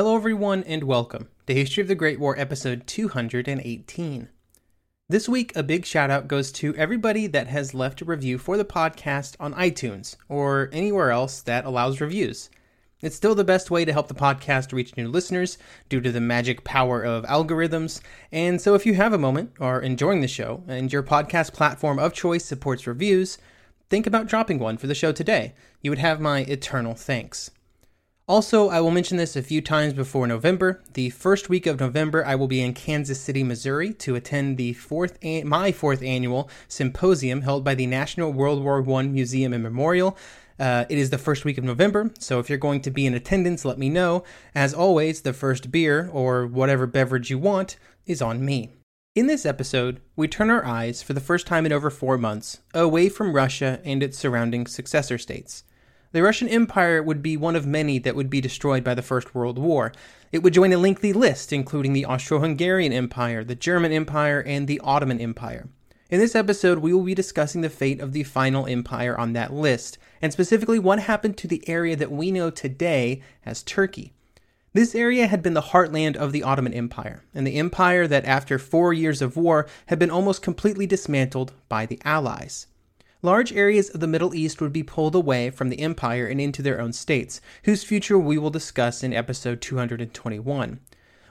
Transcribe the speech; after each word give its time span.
Hello, 0.00 0.16
everyone, 0.16 0.64
and 0.64 0.84
welcome 0.84 1.28
to 1.46 1.52
History 1.52 1.82
of 1.82 1.86
the 1.86 1.94
Great 1.94 2.18
War, 2.18 2.34
episode 2.38 2.86
218. 2.86 4.30
This 5.10 5.28
week, 5.28 5.54
a 5.54 5.62
big 5.62 5.84
shout 5.84 6.10
out 6.10 6.26
goes 6.26 6.50
to 6.52 6.74
everybody 6.76 7.26
that 7.26 7.48
has 7.48 7.74
left 7.74 8.00
a 8.00 8.06
review 8.06 8.38
for 8.38 8.56
the 8.56 8.64
podcast 8.64 9.36
on 9.38 9.52
iTunes 9.52 10.16
or 10.26 10.70
anywhere 10.72 11.10
else 11.10 11.42
that 11.42 11.66
allows 11.66 12.00
reviews. 12.00 12.48
It's 13.02 13.14
still 13.14 13.34
the 13.34 13.44
best 13.44 13.70
way 13.70 13.84
to 13.84 13.92
help 13.92 14.08
the 14.08 14.14
podcast 14.14 14.72
reach 14.72 14.96
new 14.96 15.06
listeners 15.06 15.58
due 15.90 16.00
to 16.00 16.10
the 16.10 16.18
magic 16.18 16.64
power 16.64 17.02
of 17.02 17.26
algorithms. 17.26 18.00
And 18.32 18.58
so, 18.58 18.74
if 18.74 18.86
you 18.86 18.94
have 18.94 19.12
a 19.12 19.18
moment 19.18 19.52
or 19.60 19.82
enjoying 19.82 20.22
the 20.22 20.28
show 20.28 20.64
and 20.66 20.90
your 20.90 21.02
podcast 21.02 21.52
platform 21.52 21.98
of 21.98 22.14
choice 22.14 22.46
supports 22.46 22.86
reviews, 22.86 23.36
think 23.90 24.06
about 24.06 24.28
dropping 24.28 24.60
one 24.60 24.78
for 24.78 24.86
the 24.86 24.94
show 24.94 25.12
today. 25.12 25.52
You 25.82 25.90
would 25.90 25.98
have 25.98 26.22
my 26.22 26.38
eternal 26.44 26.94
thanks. 26.94 27.50
Also, 28.30 28.68
I 28.68 28.80
will 28.80 28.92
mention 28.92 29.16
this 29.16 29.34
a 29.34 29.42
few 29.42 29.60
times 29.60 29.92
before 29.92 30.24
November. 30.24 30.80
The 30.94 31.10
first 31.10 31.48
week 31.48 31.66
of 31.66 31.80
November, 31.80 32.24
I 32.24 32.36
will 32.36 32.46
be 32.46 32.62
in 32.62 32.74
Kansas 32.74 33.20
City, 33.20 33.42
Missouri, 33.42 33.92
to 33.94 34.14
attend 34.14 34.56
the 34.56 34.72
fourth 34.74 35.18
an- 35.20 35.48
my 35.48 35.72
fourth 35.72 36.00
annual 36.00 36.48
symposium 36.68 37.40
held 37.40 37.64
by 37.64 37.74
the 37.74 37.88
National 37.88 38.32
World 38.32 38.62
War 38.62 38.88
I 38.88 39.02
Museum 39.02 39.52
and 39.52 39.64
Memorial. 39.64 40.16
Uh, 40.60 40.84
it 40.88 40.96
is 40.96 41.10
the 41.10 41.18
first 41.18 41.44
week 41.44 41.58
of 41.58 41.64
November, 41.64 42.12
so 42.20 42.38
if 42.38 42.48
you're 42.48 42.56
going 42.56 42.82
to 42.82 42.90
be 42.92 43.04
in 43.04 43.14
attendance, 43.14 43.64
let 43.64 43.78
me 43.80 43.88
know. 43.88 44.22
As 44.54 44.72
always, 44.72 45.22
the 45.22 45.32
first 45.32 45.72
beer 45.72 46.08
or 46.12 46.46
whatever 46.46 46.86
beverage 46.86 47.30
you 47.30 47.38
want 47.40 47.78
is 48.06 48.22
on 48.22 48.44
me. 48.44 48.70
In 49.16 49.26
this 49.26 49.44
episode, 49.44 50.00
we 50.14 50.28
turn 50.28 50.50
our 50.50 50.64
eyes, 50.64 51.02
for 51.02 51.14
the 51.14 51.20
first 51.20 51.48
time 51.48 51.66
in 51.66 51.72
over 51.72 51.90
four 51.90 52.16
months, 52.16 52.60
away 52.74 53.08
from 53.08 53.32
Russia 53.32 53.80
and 53.84 54.04
its 54.04 54.16
surrounding 54.16 54.68
successor 54.68 55.18
states. 55.18 55.64
The 56.12 56.24
Russian 56.24 56.48
Empire 56.48 57.00
would 57.00 57.22
be 57.22 57.36
one 57.36 57.54
of 57.54 57.68
many 57.68 58.00
that 58.00 58.16
would 58.16 58.28
be 58.28 58.40
destroyed 58.40 58.82
by 58.82 58.94
the 58.94 59.02
First 59.02 59.32
World 59.32 59.58
War. 59.58 59.92
It 60.32 60.42
would 60.42 60.52
join 60.52 60.72
a 60.72 60.76
lengthy 60.76 61.12
list, 61.12 61.52
including 61.52 61.92
the 61.92 62.04
Austro 62.04 62.40
Hungarian 62.40 62.92
Empire, 62.92 63.44
the 63.44 63.54
German 63.54 63.92
Empire, 63.92 64.42
and 64.44 64.66
the 64.66 64.80
Ottoman 64.80 65.20
Empire. 65.20 65.68
In 66.10 66.18
this 66.18 66.34
episode, 66.34 66.80
we 66.80 66.92
will 66.92 67.04
be 67.04 67.14
discussing 67.14 67.60
the 67.60 67.70
fate 67.70 68.00
of 68.00 68.12
the 68.12 68.24
final 68.24 68.66
empire 68.66 69.16
on 69.16 69.34
that 69.34 69.52
list, 69.52 69.98
and 70.20 70.32
specifically 70.32 70.80
what 70.80 70.98
happened 70.98 71.36
to 71.36 71.46
the 71.46 71.62
area 71.68 71.94
that 71.94 72.10
we 72.10 72.32
know 72.32 72.50
today 72.50 73.22
as 73.46 73.62
Turkey. 73.62 74.12
This 74.72 74.96
area 74.96 75.28
had 75.28 75.44
been 75.44 75.54
the 75.54 75.62
heartland 75.62 76.16
of 76.16 76.32
the 76.32 76.42
Ottoman 76.42 76.74
Empire, 76.74 77.22
and 77.32 77.46
the 77.46 77.54
empire 77.54 78.08
that, 78.08 78.24
after 78.24 78.58
four 78.58 78.92
years 78.92 79.22
of 79.22 79.36
war, 79.36 79.68
had 79.86 80.00
been 80.00 80.10
almost 80.10 80.42
completely 80.42 80.88
dismantled 80.88 81.52
by 81.68 81.86
the 81.86 82.00
Allies. 82.04 82.66
Large 83.22 83.52
areas 83.52 83.90
of 83.90 84.00
the 84.00 84.06
Middle 84.06 84.34
East 84.34 84.62
would 84.62 84.72
be 84.72 84.82
pulled 84.82 85.14
away 85.14 85.50
from 85.50 85.68
the 85.68 85.80
empire 85.80 86.26
and 86.26 86.40
into 86.40 86.62
their 86.62 86.80
own 86.80 86.94
states, 86.94 87.42
whose 87.64 87.84
future 87.84 88.18
we 88.18 88.38
will 88.38 88.48
discuss 88.48 89.02
in 89.02 89.12
episode 89.12 89.60
221. 89.60 90.80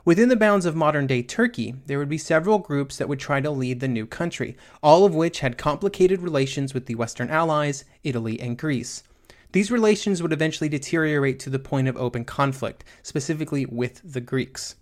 Within 0.05 0.29
the 0.29 0.35
bounds 0.35 0.67
of 0.67 0.75
modern 0.75 1.07
day 1.07 1.23
Turkey, 1.23 1.73
there 1.87 1.97
would 1.97 2.07
be 2.07 2.19
several 2.19 2.59
groups 2.59 2.97
that 2.97 3.09
would 3.09 3.19
try 3.19 3.41
to 3.41 3.49
lead 3.49 3.79
the 3.79 3.87
new 3.87 4.05
country, 4.05 4.55
all 4.83 5.03
of 5.03 5.15
which 5.15 5.39
had 5.39 5.57
complicated 5.57 6.21
relations 6.21 6.75
with 6.75 6.85
the 6.85 6.93
Western 6.93 7.31
Allies, 7.31 7.85
Italy, 8.03 8.39
and 8.39 8.55
Greece. 8.55 9.01
These 9.51 9.71
relations 9.71 10.21
would 10.21 10.31
eventually 10.31 10.69
deteriorate 10.69 11.39
to 11.39 11.49
the 11.49 11.57
point 11.57 11.87
of 11.87 11.97
open 11.97 12.23
conflict, 12.23 12.83
specifically 13.01 13.65
with 13.65 13.99
the 14.03 14.21
Greeks. 14.21 14.75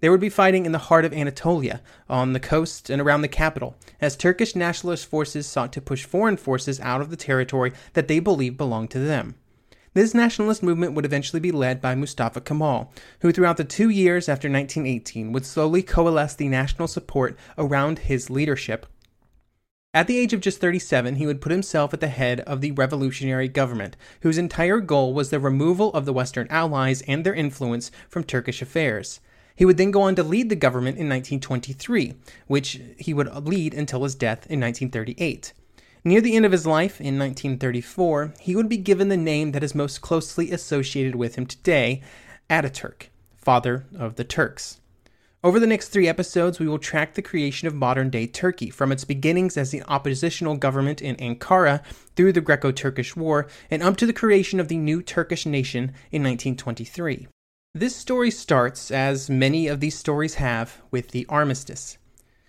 They 0.00 0.08
would 0.08 0.20
be 0.20 0.30
fighting 0.30 0.66
in 0.66 0.72
the 0.72 0.78
heart 0.78 1.04
of 1.04 1.12
Anatolia, 1.12 1.82
on 2.08 2.32
the 2.32 2.40
coast 2.40 2.88
and 2.90 3.00
around 3.00 3.20
the 3.20 3.28
capital, 3.28 3.76
as 4.00 4.16
Turkish 4.16 4.56
nationalist 4.56 5.06
forces 5.06 5.46
sought 5.46 5.72
to 5.74 5.80
push 5.80 6.04
foreign 6.04 6.38
forces 6.38 6.80
out 6.80 7.00
of 7.00 7.10
the 7.10 7.16
territory 7.16 7.72
that 7.92 8.08
they 8.08 8.18
believed 8.18 8.56
belonged 8.56 8.90
to 8.90 8.98
them. 8.98 9.34
This 9.92 10.14
nationalist 10.14 10.62
movement 10.62 10.94
would 10.94 11.04
eventually 11.04 11.40
be 11.40 11.50
led 11.50 11.80
by 11.82 11.94
Mustafa 11.94 12.40
Kemal, 12.40 12.92
who 13.20 13.32
throughout 13.32 13.56
the 13.56 13.64
two 13.64 13.90
years 13.90 14.28
after 14.28 14.48
1918 14.48 15.32
would 15.32 15.44
slowly 15.44 15.82
coalesce 15.82 16.34
the 16.34 16.48
national 16.48 16.88
support 16.88 17.36
around 17.58 18.00
his 18.00 18.30
leadership. 18.30 18.86
At 19.92 20.06
the 20.06 20.18
age 20.18 20.32
of 20.32 20.40
just 20.40 20.60
37, 20.60 21.16
he 21.16 21.26
would 21.26 21.40
put 21.40 21.50
himself 21.50 21.92
at 21.92 21.98
the 21.98 22.06
head 22.06 22.40
of 22.42 22.60
the 22.60 22.70
revolutionary 22.70 23.48
government, 23.48 23.96
whose 24.22 24.38
entire 24.38 24.78
goal 24.78 25.12
was 25.12 25.30
the 25.30 25.40
removal 25.40 25.92
of 25.92 26.04
the 26.04 26.12
Western 26.12 26.46
Allies 26.48 27.02
and 27.02 27.26
their 27.26 27.34
influence 27.34 27.90
from 28.08 28.22
Turkish 28.22 28.62
affairs. 28.62 29.18
He 29.60 29.66
would 29.66 29.76
then 29.76 29.90
go 29.90 30.00
on 30.00 30.14
to 30.14 30.22
lead 30.22 30.48
the 30.48 30.56
government 30.56 30.96
in 30.96 31.06
1923, 31.06 32.14
which 32.46 32.80
he 32.96 33.12
would 33.12 33.28
lead 33.46 33.74
until 33.74 34.04
his 34.04 34.14
death 34.14 34.46
in 34.46 34.58
1938. 34.58 35.52
Near 36.02 36.22
the 36.22 36.34
end 36.34 36.46
of 36.46 36.52
his 36.52 36.66
life, 36.66 36.98
in 36.98 37.18
1934, 37.18 38.32
he 38.40 38.56
would 38.56 38.70
be 38.70 38.78
given 38.78 39.10
the 39.10 39.18
name 39.18 39.52
that 39.52 39.62
is 39.62 39.74
most 39.74 40.00
closely 40.00 40.50
associated 40.50 41.14
with 41.14 41.34
him 41.34 41.44
today 41.44 42.00
Ataturk, 42.48 43.08
father 43.36 43.84
of 43.94 44.16
the 44.16 44.24
Turks. 44.24 44.80
Over 45.44 45.60
the 45.60 45.66
next 45.66 45.88
three 45.88 46.08
episodes, 46.08 46.58
we 46.58 46.66
will 46.66 46.78
track 46.78 47.12
the 47.12 47.20
creation 47.20 47.68
of 47.68 47.74
modern 47.74 48.08
day 48.08 48.26
Turkey 48.26 48.70
from 48.70 48.90
its 48.90 49.04
beginnings 49.04 49.58
as 49.58 49.72
the 49.72 49.82
oppositional 49.82 50.56
government 50.56 51.02
in 51.02 51.16
Ankara 51.16 51.82
through 52.16 52.32
the 52.32 52.40
Greco 52.40 52.72
Turkish 52.72 53.14
War 53.14 53.46
and 53.70 53.82
up 53.82 53.98
to 53.98 54.06
the 54.06 54.14
creation 54.14 54.58
of 54.58 54.68
the 54.68 54.78
new 54.78 55.02
Turkish 55.02 55.44
nation 55.44 55.92
in 56.10 56.22
1923. 56.22 57.28
This 57.72 57.94
story 57.94 58.32
starts, 58.32 58.90
as 58.90 59.30
many 59.30 59.68
of 59.68 59.78
these 59.78 59.96
stories 59.96 60.34
have, 60.34 60.78
with 60.90 61.12
the 61.12 61.24
armistice. 61.28 61.98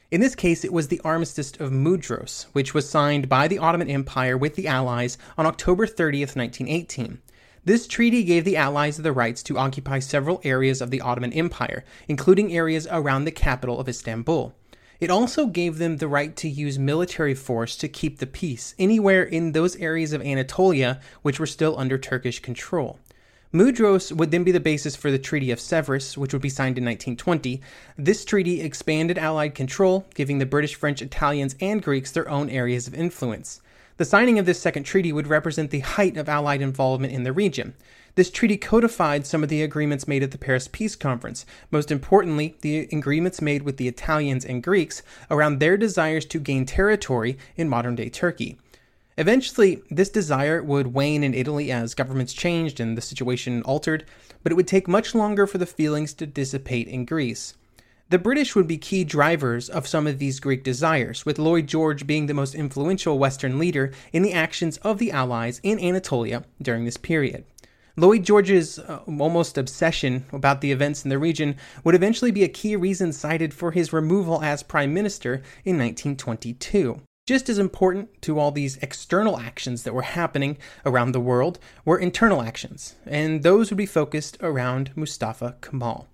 In 0.10 0.20
this 0.20 0.34
case, 0.34 0.66
it 0.66 0.74
was 0.74 0.88
the 0.88 1.00
Armistice 1.04 1.52
of 1.60 1.72
Mudros, 1.72 2.48
which 2.54 2.74
was 2.74 2.90
signed 2.90 3.30
by 3.30 3.48
the 3.48 3.60
Ottoman 3.60 3.88
Empire 3.88 4.36
with 4.36 4.56
the 4.56 4.68
Allies 4.68 5.20
on 5.38 5.46
October 5.46 5.86
30th, 5.86 6.36
1918. 6.36 7.20
This 7.64 7.86
treaty 7.86 8.24
gave 8.24 8.46
the 8.46 8.58
Allies 8.58 8.98
the 8.98 9.12
rights 9.12 9.44
to 9.44 9.60
occupy 9.60 10.00
several 10.00 10.42
areas 10.44 10.82
of 10.82 10.90
the 10.90 11.02
Ottoman 11.02 11.34
Empire, 11.34 11.86
including 12.08 12.52
areas 12.52 12.88
around 12.90 13.26
the 13.26 13.32
capital 13.32 13.80
of 13.80 13.88
Istanbul. 13.88 14.56
It 15.00 15.12
also 15.12 15.46
gave 15.46 15.78
them 15.78 15.98
the 15.98 16.08
right 16.08 16.36
to 16.38 16.50
use 16.50 16.80
military 16.80 17.36
force 17.36 17.76
to 17.78 17.88
keep 17.88 18.18
the 18.18 18.26
peace 18.26 18.74
anywhere 18.80 19.22
in 19.22 19.52
those 19.52 19.76
areas 19.76 20.14
of 20.14 20.24
Anatolia 20.24 21.00
which 21.22 21.40
were 21.40 21.46
still 21.46 21.78
under 21.78 22.00
Turkish 22.00 22.40
control. 22.40 22.98
Mudros 23.54 24.14
would 24.14 24.32
then 24.32 24.46
be 24.46 24.54
the 24.54 24.62
basis 24.62 24.96
for 24.96 25.12
the 25.12 25.20
Treaty 25.20 25.52
of 25.52 25.60
Sèvres, 25.60 26.16
which 26.16 26.32
would 26.32 26.42
be 26.42 26.48
signed 26.48 26.78
in 26.78 26.86
1920. 26.86 27.60
This 27.98 28.24
treaty 28.24 28.62
expanded 28.62 29.18
Allied 29.18 29.56
control, 29.56 30.06
giving 30.16 30.40
the 30.40 30.46
British, 30.46 30.76
French, 30.76 31.02
Italians, 31.02 31.58
and 31.60 31.84
Greeks 31.84 32.12
their 32.12 32.30
own 32.30 32.50
areas 32.50 32.88
of 32.88 32.94
influence. 32.94 33.60
The 33.98 34.06
signing 34.06 34.40
of 34.40 34.46
this 34.46 34.62
second 34.62 34.84
treaty 34.84 35.12
would 35.12 35.28
represent 35.28 35.70
the 35.70 35.82
height 35.82 36.16
of 36.16 36.30
Allied 36.30 36.62
involvement 36.62 37.12
in 37.12 37.24
the 37.24 37.34
region. 37.34 37.74
This 38.16 38.32
treaty 38.32 38.56
codified 38.56 39.28
some 39.28 39.44
of 39.44 39.50
the 39.50 39.64
agreements 39.64 40.08
made 40.08 40.24
at 40.24 40.32
the 40.32 40.38
Paris 40.38 40.70
Peace 40.72 40.96
Conference, 40.96 41.46
most 41.72 41.92
importantly, 41.92 42.56
the 42.62 42.88
agreements 42.94 43.42
made 43.42 43.64
with 43.64 43.76
the 43.76 43.90
Italians 43.90 44.46
and 44.46 44.64
Greeks 44.64 45.02
around 45.30 45.60
their 45.60 45.76
desires 45.76 46.26
to 46.28 46.40
gain 46.40 46.66
territory 46.66 47.38
in 47.58 47.68
modern 47.68 47.96
day 47.96 48.08
Turkey. 48.08 48.58
Eventually, 49.22 49.84
this 49.92 50.10
desire 50.10 50.64
would 50.64 50.96
wane 50.96 51.24
in 51.24 51.36
Italy 51.36 51.72
as 51.72 51.94
governments 51.94 52.34
changed 52.34 52.80
and 52.80 52.98
the 52.98 53.04
situation 53.04 53.62
altered, 53.62 54.04
but 54.42 54.52
it 54.52 54.56
would 54.56 54.68
take 54.68 54.88
much 54.88 55.14
longer 55.14 55.46
for 55.46 55.60
the 55.60 55.68
feelings 55.68 56.12
to 56.16 56.26
dissipate 56.26 56.88
in 56.88 57.06
Greece. 57.06 57.54
The 58.10 58.18
British 58.18 58.56
would 58.56 58.66
be 58.66 58.80
key 58.80 59.04
drivers 59.04 59.70
of 59.70 59.88
some 59.88 60.08
of 60.08 60.18
these 60.18 60.40
Greek 60.40 60.64
desires, 60.64 61.24
with 61.24 61.38
Lloyd 61.38 61.68
George 61.68 62.08
being 62.08 62.26
the 62.26 62.34
most 62.34 62.56
influential 62.56 63.20
Western 63.20 63.60
leader 63.60 63.92
in 64.12 64.24
the 64.24 64.34
actions 64.34 64.78
of 64.78 64.98
the 64.98 65.12
Allies 65.12 65.62
in 65.62 65.80
Anatolia 65.80 66.44
during 66.60 66.86
this 66.86 66.98
period. 66.98 67.44
Lloyd 67.96 68.24
George's 68.24 68.80
uh, 68.80 69.02
almost 69.06 69.56
obsession 69.56 70.26
about 70.34 70.62
the 70.62 70.72
events 70.72 71.04
in 71.04 71.12
the 71.12 71.20
region 71.20 71.58
would 71.84 71.94
eventually 71.94 72.32
be 72.32 72.44
a 72.44 72.48
key 72.48 72.76
reason 72.76 73.14
cited 73.14 73.54
for 73.54 73.70
his 73.70 73.94
removal 73.94 74.42
as 74.42 74.64
prime 74.64 74.96
minister 74.96 75.44
in 75.64 75.78
1922. 75.78 77.02
Just 77.32 77.48
as 77.48 77.60
important 77.60 78.22
to 78.24 78.38
all 78.38 78.52
these 78.52 78.76
external 78.82 79.40
actions 79.40 79.84
that 79.84 79.94
were 79.94 80.02
happening 80.02 80.58
around 80.86 81.14
the 81.14 81.22
world 81.22 81.60
were 81.86 81.98
internal 81.98 82.42
actions, 82.42 82.96
and 83.06 83.42
those 83.42 83.72
would 83.72 83.78
be 83.78 83.86
focused 83.86 84.36
around 84.42 84.92
Mustafa 84.98 85.56
Kemal. 85.62 86.10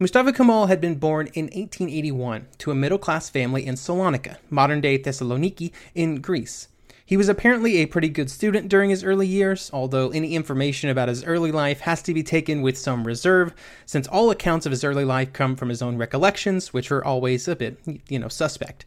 Mustafa 0.00 0.32
Kemal 0.32 0.66
had 0.66 0.80
been 0.80 0.96
born 0.96 1.28
in 1.34 1.44
1881 1.44 2.48
to 2.58 2.72
a 2.72 2.74
middle 2.74 2.98
class 2.98 3.30
family 3.30 3.64
in 3.64 3.76
Salonika, 3.76 4.38
modern 4.50 4.80
day 4.80 4.98
Thessaloniki, 4.98 5.70
in 5.94 6.20
Greece. 6.20 6.66
He 7.06 7.16
was 7.16 7.28
apparently 7.28 7.76
a 7.76 7.86
pretty 7.86 8.08
good 8.08 8.28
student 8.28 8.68
during 8.68 8.90
his 8.90 9.04
early 9.04 9.28
years, 9.28 9.70
although 9.72 10.10
any 10.10 10.34
information 10.34 10.90
about 10.90 11.06
his 11.06 11.22
early 11.22 11.52
life 11.52 11.82
has 11.82 12.02
to 12.02 12.12
be 12.12 12.24
taken 12.24 12.60
with 12.60 12.76
some 12.76 13.06
reserve, 13.06 13.54
since 13.86 14.08
all 14.08 14.32
accounts 14.32 14.66
of 14.66 14.72
his 14.72 14.82
early 14.82 15.04
life 15.04 15.32
come 15.32 15.54
from 15.54 15.68
his 15.68 15.80
own 15.80 15.96
recollections, 15.96 16.72
which 16.72 16.90
are 16.90 17.04
always 17.04 17.46
a 17.46 17.54
bit, 17.54 17.78
you 18.08 18.18
know, 18.18 18.26
suspect. 18.26 18.86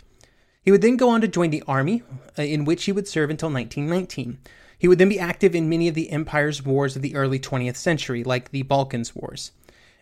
He 0.64 0.72
would 0.72 0.82
then 0.82 0.98
go 0.98 1.10
on 1.10 1.22
to 1.22 1.28
join 1.28 1.50
the 1.50 1.64
army, 1.68 2.04
uh, 2.40 2.42
in 2.42 2.64
which 2.64 2.86
he 2.86 2.92
would 2.92 3.08
serve 3.08 3.30
until 3.30 3.50
1919. 3.50 4.38
He 4.80 4.88
would 4.88 4.98
then 4.98 5.10
be 5.10 5.20
active 5.20 5.54
in 5.56 5.70
many 5.70 5.88
of 5.88 5.96
the 5.96 6.10
empire's 6.10 6.66
wars 6.66 6.96
of 6.96 7.02
the 7.02 7.16
early 7.16 7.40
20th 7.40 7.76
century, 7.76 8.24
like 8.24 8.52
the 8.52 8.64
Balkans 8.64 9.16
Wars. 9.16 9.52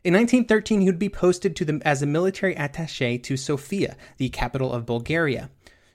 In 0.04 0.14
1913, 0.14 0.82
he 0.82 0.88
would 0.88 1.00
be 1.00 1.10
posted 1.10 1.56
to 1.56 1.66
the, 1.66 1.82
as 1.84 2.02
a 2.02 2.08
military 2.08 2.56
attache 2.56 3.20
to 3.20 3.38
Sofia, 3.38 3.96
the 4.18 4.30
capital 4.30 4.72
of 4.72 4.86
Bulgaria. 4.86 5.50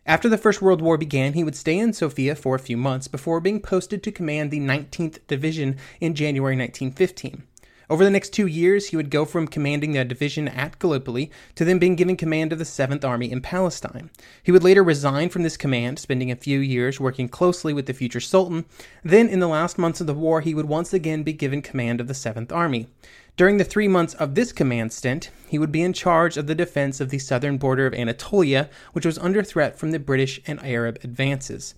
After 0.05 0.29
the 0.29 0.39
First 0.39 0.63
World 0.63 0.81
War 0.81 0.97
began, 0.97 1.33
he 1.33 1.43
would 1.43 1.57
stay 1.57 1.77
in 1.77 1.93
Sofia 1.93 2.37
for 2.37 2.55
a 2.55 2.61
few 2.61 2.77
months 2.77 3.09
before 3.09 3.41
being 3.41 3.61
posted 3.61 4.05
to 4.05 4.13
command 4.13 4.53
the 4.53 4.61
19th 4.61 5.19
Division 5.27 5.77
in 6.01 6.15
January 6.15 6.57
1915. 6.57 7.43
Over 7.89 8.03
the 8.03 8.11
next 8.11 8.33
two 8.33 8.49
years, 8.49 8.89
he 8.89 8.97
would 8.97 9.11
go 9.11 9.25
from 9.25 9.47
commanding 9.47 9.93
the 9.93 10.05
division 10.05 10.49
at 10.49 10.79
Gallipoli 10.81 11.31
to 11.55 11.65
then 11.65 11.79
being 11.79 11.95
given 11.95 12.17
command 12.17 12.53
of 12.53 12.59
the 12.59 12.65
7th 12.65 13.05
Army 13.05 13.31
in 13.31 13.41
Palestine. 13.41 14.11
He 14.43 14.51
would 14.51 14.65
later 14.65 14.83
resign 14.83 15.29
from 15.29 15.45
this 15.45 15.57
command, 15.57 16.01
spending 16.01 16.33
a 16.33 16.37
few 16.37 16.59
years 16.59 16.99
working 16.99 17.29
closely 17.29 17.73
with 17.73 17.87
the 17.87 17.93
future 17.93 18.19
Sultan. 18.19 18.65
Then, 19.05 19.29
in 19.29 19.39
the 19.39 19.47
last 19.47 19.79
months 19.79 20.01
of 20.01 20.09
the 20.09 20.15
war, 20.15 20.41
he 20.41 20.53
would 20.53 20.67
once 20.67 20.93
again 20.93 21.23
be 21.23 21.33
given 21.33 21.63
command 21.63 22.01
of 22.01 22.09
the 22.09 22.15
7th 22.15 22.51
Army. 22.51 22.89
During 23.37 23.59
the 23.59 23.65
three 23.65 23.87
months 23.87 24.15
of 24.15 24.35
this 24.35 24.51
command 24.51 24.93
stint, 24.93 25.31
he 25.47 25.59
would 25.59 25.71
be 25.71 25.83
in 25.83 25.93
charge 25.93 26.37
of 26.37 26.49
the 26.49 26.55
defense 26.57 27.01
of 27.01 27.11
the 27.11 27.19
southern 27.21 27.57
border 27.57 27.87
of 27.87 27.95
Anatolia, 27.95 28.69
which 28.95 29.07
was 29.07 29.19
under 29.19 29.45
threat 29.45 29.79
from 29.79 29.93
the 29.93 30.01
British 30.01 30.41
and 30.47 30.59
Arab 30.65 30.99
advances. 31.05 31.75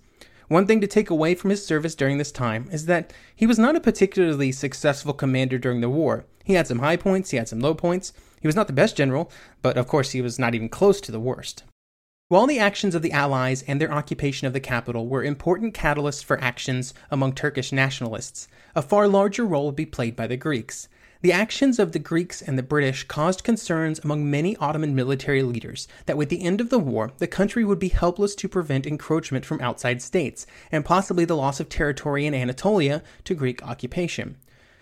One 0.49 0.65
thing 0.65 0.81
to 0.81 0.87
take 0.87 1.11
away 1.11 1.35
from 1.35 1.51
his 1.51 1.63
service 1.63 1.93
during 1.93 2.17
this 2.17 2.31
time 2.31 2.69
is 2.71 2.87
that 2.87 3.13
he 3.35 3.45
was 3.45 3.59
not 3.59 3.75
a 3.75 3.79
particularly 3.79 4.51
successful 4.51 5.13
commander 5.13 5.59
during 5.59 5.81
the 5.81 5.89
war. 5.89 6.25
He 6.43 6.53
had 6.53 6.65
some 6.65 6.79
high 6.79 6.97
points, 6.97 7.29
he 7.29 7.37
had 7.37 7.47
some 7.47 7.59
low 7.59 7.75
points. 7.75 8.13
He 8.41 8.47
was 8.47 8.55
not 8.55 8.65
the 8.65 8.73
best 8.73 8.97
general, 8.97 9.31
but 9.61 9.77
of 9.77 9.87
course 9.87 10.09
he 10.11 10.23
was 10.23 10.39
not 10.39 10.55
even 10.55 10.67
close 10.67 10.99
to 11.01 11.11
the 11.11 11.19
worst. 11.19 11.65
While 12.29 12.47
the 12.47 12.57
actions 12.57 12.95
of 12.95 13.03
the 13.03 13.11
Allies 13.11 13.61
and 13.67 13.79
their 13.79 13.93
occupation 13.93 14.47
of 14.47 14.53
the 14.53 14.59
capital 14.59 15.07
were 15.07 15.23
important 15.23 15.75
catalysts 15.75 16.23
for 16.23 16.41
actions 16.41 16.95
among 17.11 17.33
Turkish 17.33 17.71
nationalists, 17.71 18.47
a 18.75 18.81
far 18.81 19.07
larger 19.07 19.45
role 19.45 19.67
would 19.67 19.75
be 19.75 19.85
played 19.85 20.15
by 20.15 20.25
the 20.25 20.37
Greeks. 20.37 20.87
The 21.21 21.33
actions 21.33 21.79
of 21.79 21.91
the 21.91 21.99
Greeks 21.99 22.41
and 22.41 22.57
the 22.57 22.63
British 22.63 23.03
caused 23.03 23.43
concerns 23.43 23.99
among 23.99 24.31
many 24.31 24.55
Ottoman 24.55 24.95
military 24.95 25.43
leaders 25.43 25.85
that 26.05 26.15
with 26.15 26.29
the 26.29 26.41
end 26.41 26.61
of 26.61 26.69
the 26.69 26.79
war, 26.79 27.11
the 27.17 27.27
country 27.27 27.65
would 27.65 27.77
be 27.77 27.89
helpless 27.89 28.33
to 28.35 28.47
prevent 28.47 28.87
encroachment 28.87 29.45
from 29.45 29.59
outside 29.59 30.01
states, 30.01 30.47
and 30.71 30.85
possibly 30.85 31.25
the 31.25 31.35
loss 31.35 31.59
of 31.59 31.67
territory 31.67 32.25
in 32.25 32.33
Anatolia 32.33 33.03
to 33.25 33.35
Greek 33.35 33.61
occupation. 33.67 34.37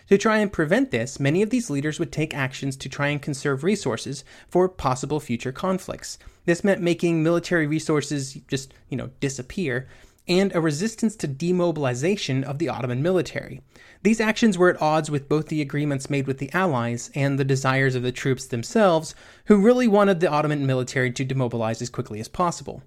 To 0.09 0.17
try 0.19 0.37
and 0.37 0.53
prevent 0.53 0.91
this, 0.91 1.19
many 1.19 1.41
of 1.41 1.49
these 1.49 1.71
leaders 1.71 1.97
would 1.97 2.11
take 2.11 2.35
actions 2.35 2.77
to 2.77 2.87
try 2.87 3.07
and 3.07 3.19
conserve 3.19 3.63
resources 3.63 4.23
for 4.47 4.69
possible 4.69 5.19
future 5.19 5.51
conflicts. 5.51 6.19
This 6.45 6.63
meant 6.63 6.83
making 6.83 7.23
military 7.23 7.65
resources 7.65 8.35
just, 8.47 8.75
you 8.89 8.95
know, 8.95 9.09
disappear 9.19 9.87
and 10.27 10.53
a 10.53 10.61
resistance 10.61 11.15
to 11.15 11.27
demobilization 11.27 12.43
of 12.43 12.59
the 12.59 12.69
Ottoman 12.69 13.01
military. 13.01 13.61
These 14.03 14.19
actions 14.19 14.57
were 14.57 14.69
at 14.69 14.81
odds 14.81 15.09
with 15.09 15.29
both 15.29 15.47
the 15.47 15.61
agreements 15.61 16.09
made 16.09 16.27
with 16.27 16.37
the 16.37 16.51
Allies 16.53 17.09
and 17.15 17.37
the 17.39 17.45
desires 17.45 17.95
of 17.95 18.03
the 18.03 18.11
troops 18.11 18.45
themselves, 18.45 19.15
who 19.45 19.57
really 19.57 19.87
wanted 19.87 20.19
the 20.19 20.29
Ottoman 20.29 20.65
military 20.65 21.11
to 21.11 21.25
demobilize 21.25 21.81
as 21.81 21.89
quickly 21.89 22.19
as 22.19 22.27
possible. 22.27 22.83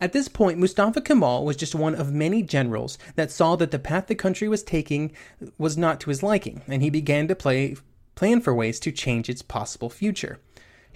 At 0.00 0.12
this 0.12 0.28
point, 0.28 0.58
Mustafa 0.58 1.00
Kemal 1.00 1.44
was 1.44 1.56
just 1.56 1.74
one 1.74 1.96
of 1.96 2.12
many 2.12 2.42
generals 2.42 2.98
that 3.16 3.32
saw 3.32 3.56
that 3.56 3.72
the 3.72 3.80
path 3.80 4.06
the 4.06 4.14
country 4.14 4.48
was 4.48 4.62
taking 4.62 5.10
was 5.58 5.76
not 5.76 5.98
to 6.00 6.10
his 6.10 6.22
liking, 6.22 6.62
and 6.68 6.82
he 6.82 6.90
began 6.90 7.26
to 7.26 7.34
play, 7.34 7.74
plan 8.14 8.40
for 8.40 8.54
ways 8.54 8.78
to 8.80 8.92
change 8.92 9.28
its 9.28 9.42
possible 9.42 9.90
future. 9.90 10.38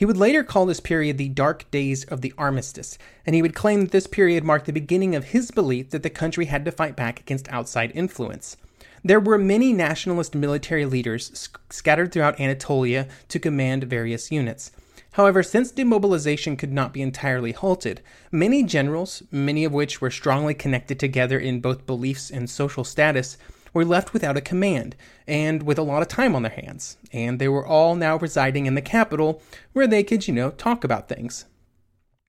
He 0.03 0.07
would 0.07 0.17
later 0.17 0.43
call 0.43 0.67
this 0.67 0.81
period 0.81 1.17
the 1.17 1.29
Dark 1.29 1.71
Days 1.71 2.03
of 2.07 2.23
the 2.23 2.35
Armistice, 2.37 2.99
and 3.25 3.37
he 3.37 3.41
would 3.41 3.55
claim 3.55 3.83
that 3.83 3.93
this 3.93 4.09
period 4.09 4.43
marked 4.43 4.67
the 4.67 4.73
beginning 4.73 5.15
of 5.15 5.27
his 5.27 5.53
belief 5.53 5.91
that 5.91 6.03
the 6.03 6.11
country 6.11 6.47
had 6.47 6.65
to 6.65 6.73
fight 6.73 6.97
back 6.97 7.21
against 7.21 7.49
outside 7.53 7.93
influence. 7.95 8.57
There 9.05 9.21
were 9.21 9.39
many 9.39 9.73
nationalist 9.73 10.35
military 10.35 10.87
leaders 10.87 11.31
sc- 11.39 11.61
scattered 11.71 12.11
throughout 12.11 12.41
Anatolia 12.41 13.07
to 13.29 13.39
command 13.39 13.85
various 13.85 14.33
units. 14.33 14.73
However, 15.13 15.41
since 15.45 15.71
demobilization 15.71 16.57
could 16.57 16.73
not 16.73 16.93
be 16.93 17.01
entirely 17.01 17.53
halted, 17.53 18.01
many 18.33 18.65
generals, 18.65 19.23
many 19.31 19.65
of 19.65 19.73
which 19.73 20.01
were 20.01 20.11
strongly 20.11 20.55
connected 20.55 20.99
together 20.99 21.39
in 21.39 21.61
both 21.61 21.87
beliefs 21.87 22.29
and 22.29 22.51
social 22.51 22.83
status, 22.83 23.39
were 23.73 23.85
left 23.85 24.13
without 24.13 24.37
a 24.37 24.41
command 24.41 24.97
and 25.27 25.63
with 25.63 25.79
a 25.79 25.83
lot 25.83 26.03
of 26.03 26.09
time 26.09 26.35
on 26.35 26.43
their 26.43 26.53
hands. 26.53 26.97
And 27.13 27.39
they 27.39 27.49
were 27.49 27.67
all 27.67 27.95
now 27.95 28.17
residing 28.17 28.67
in 28.67 28.75
the 28.75 28.83
capital 28.83 29.43
where 29.73 29.87
they 29.87 30.03
could, 30.03 30.27
you 30.29 30.35
know, 30.35 30.51
talk 30.51 30.85
about 30.85 31.09
things. 31.09 31.47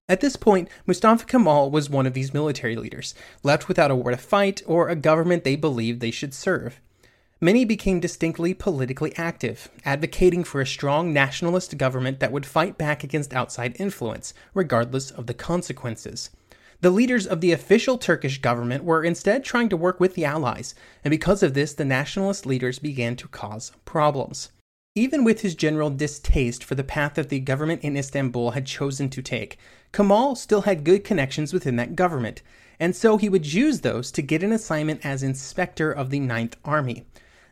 At 0.10 0.20
this 0.20 0.36
point, 0.36 0.70
Mustafa 0.86 1.26
Kemal 1.26 1.72
was 1.72 1.90
one 1.90 2.06
of 2.06 2.14
these 2.14 2.34
military 2.34 2.76
leaders, 2.76 3.16
left 3.42 3.68
without 3.68 3.92
a 3.92 3.96
war 3.96 4.12
to 4.12 4.18
fight 4.18 4.62
or 4.66 4.90
a 4.90 4.96
government 4.96 5.44
they 5.44 5.56
believed 5.56 6.02
they 6.02 6.12
should 6.12 6.34
serve. 6.34 6.82
Many 7.40 7.66
became 7.66 8.00
distinctly 8.00 8.54
politically 8.54 9.14
active, 9.18 9.70
advocating 9.84 10.44
for 10.44 10.62
a 10.62 10.66
strong 10.66 11.12
nationalist 11.12 11.78
government 11.78 12.20
that 12.20 12.32
would 12.32 12.46
fight 12.46 12.78
back 12.78 13.04
against 13.04 13.34
outside 13.34 13.76
influence, 13.80 14.34
regardless 14.54 15.12
of 15.12 15.28
the 15.28 15.34
consequences. 15.34 16.30
The 16.84 16.92
leaders 16.92 17.25
of 17.25 17.40
the 17.40 17.54
official 17.54 17.98
Turkish 17.98 18.42
government 18.42 18.84
were 18.84 19.06
instead 19.06 19.46
trying 19.46 19.70
to 19.70 19.78
work 19.78 20.02
with 20.02 20.16
the 20.16 20.25
Allies, 20.25 20.75
and 21.02 21.12
because 21.12 21.42
of 21.42 21.54
this, 21.54 21.74
the 21.74 21.86
nationalist 21.86 22.46
leaders 22.46 22.78
began 22.78 23.16
to 23.16 23.30
cause 23.30 23.72
problems. 23.86 24.52
Even 24.94 25.24
with 25.24 25.40
his 25.40 25.56
general 25.56 25.90
distaste 25.90 26.62
for 26.62 26.75
the 26.75 26.84
path 26.84 27.13
that 27.13 27.30
the 27.30 27.40
government 27.40 27.86
in 27.86 27.96
Istanbul 27.96 28.52
had 28.52 28.66
chosen 28.66 29.08
to 29.12 29.22
take, 29.22 29.58
Kemal 29.94 30.36
still 30.36 30.63
had 30.63 30.84
good 30.84 31.06
connections 31.06 31.54
within 31.54 31.78
that 31.78 31.96
government, 31.96 32.42
and 32.82 32.94
so 32.94 33.16
he 33.16 33.30
would 33.30 33.54
use 33.54 33.80
those 33.80 34.12
to 34.12 34.22
get 34.22 34.44
an 34.44 34.52
assignment 34.52 35.06
as 35.06 35.24
inspector 35.24 35.90
of 35.90 36.10
the 36.10 36.20
Ninth 36.20 36.58
Army. 36.66 37.06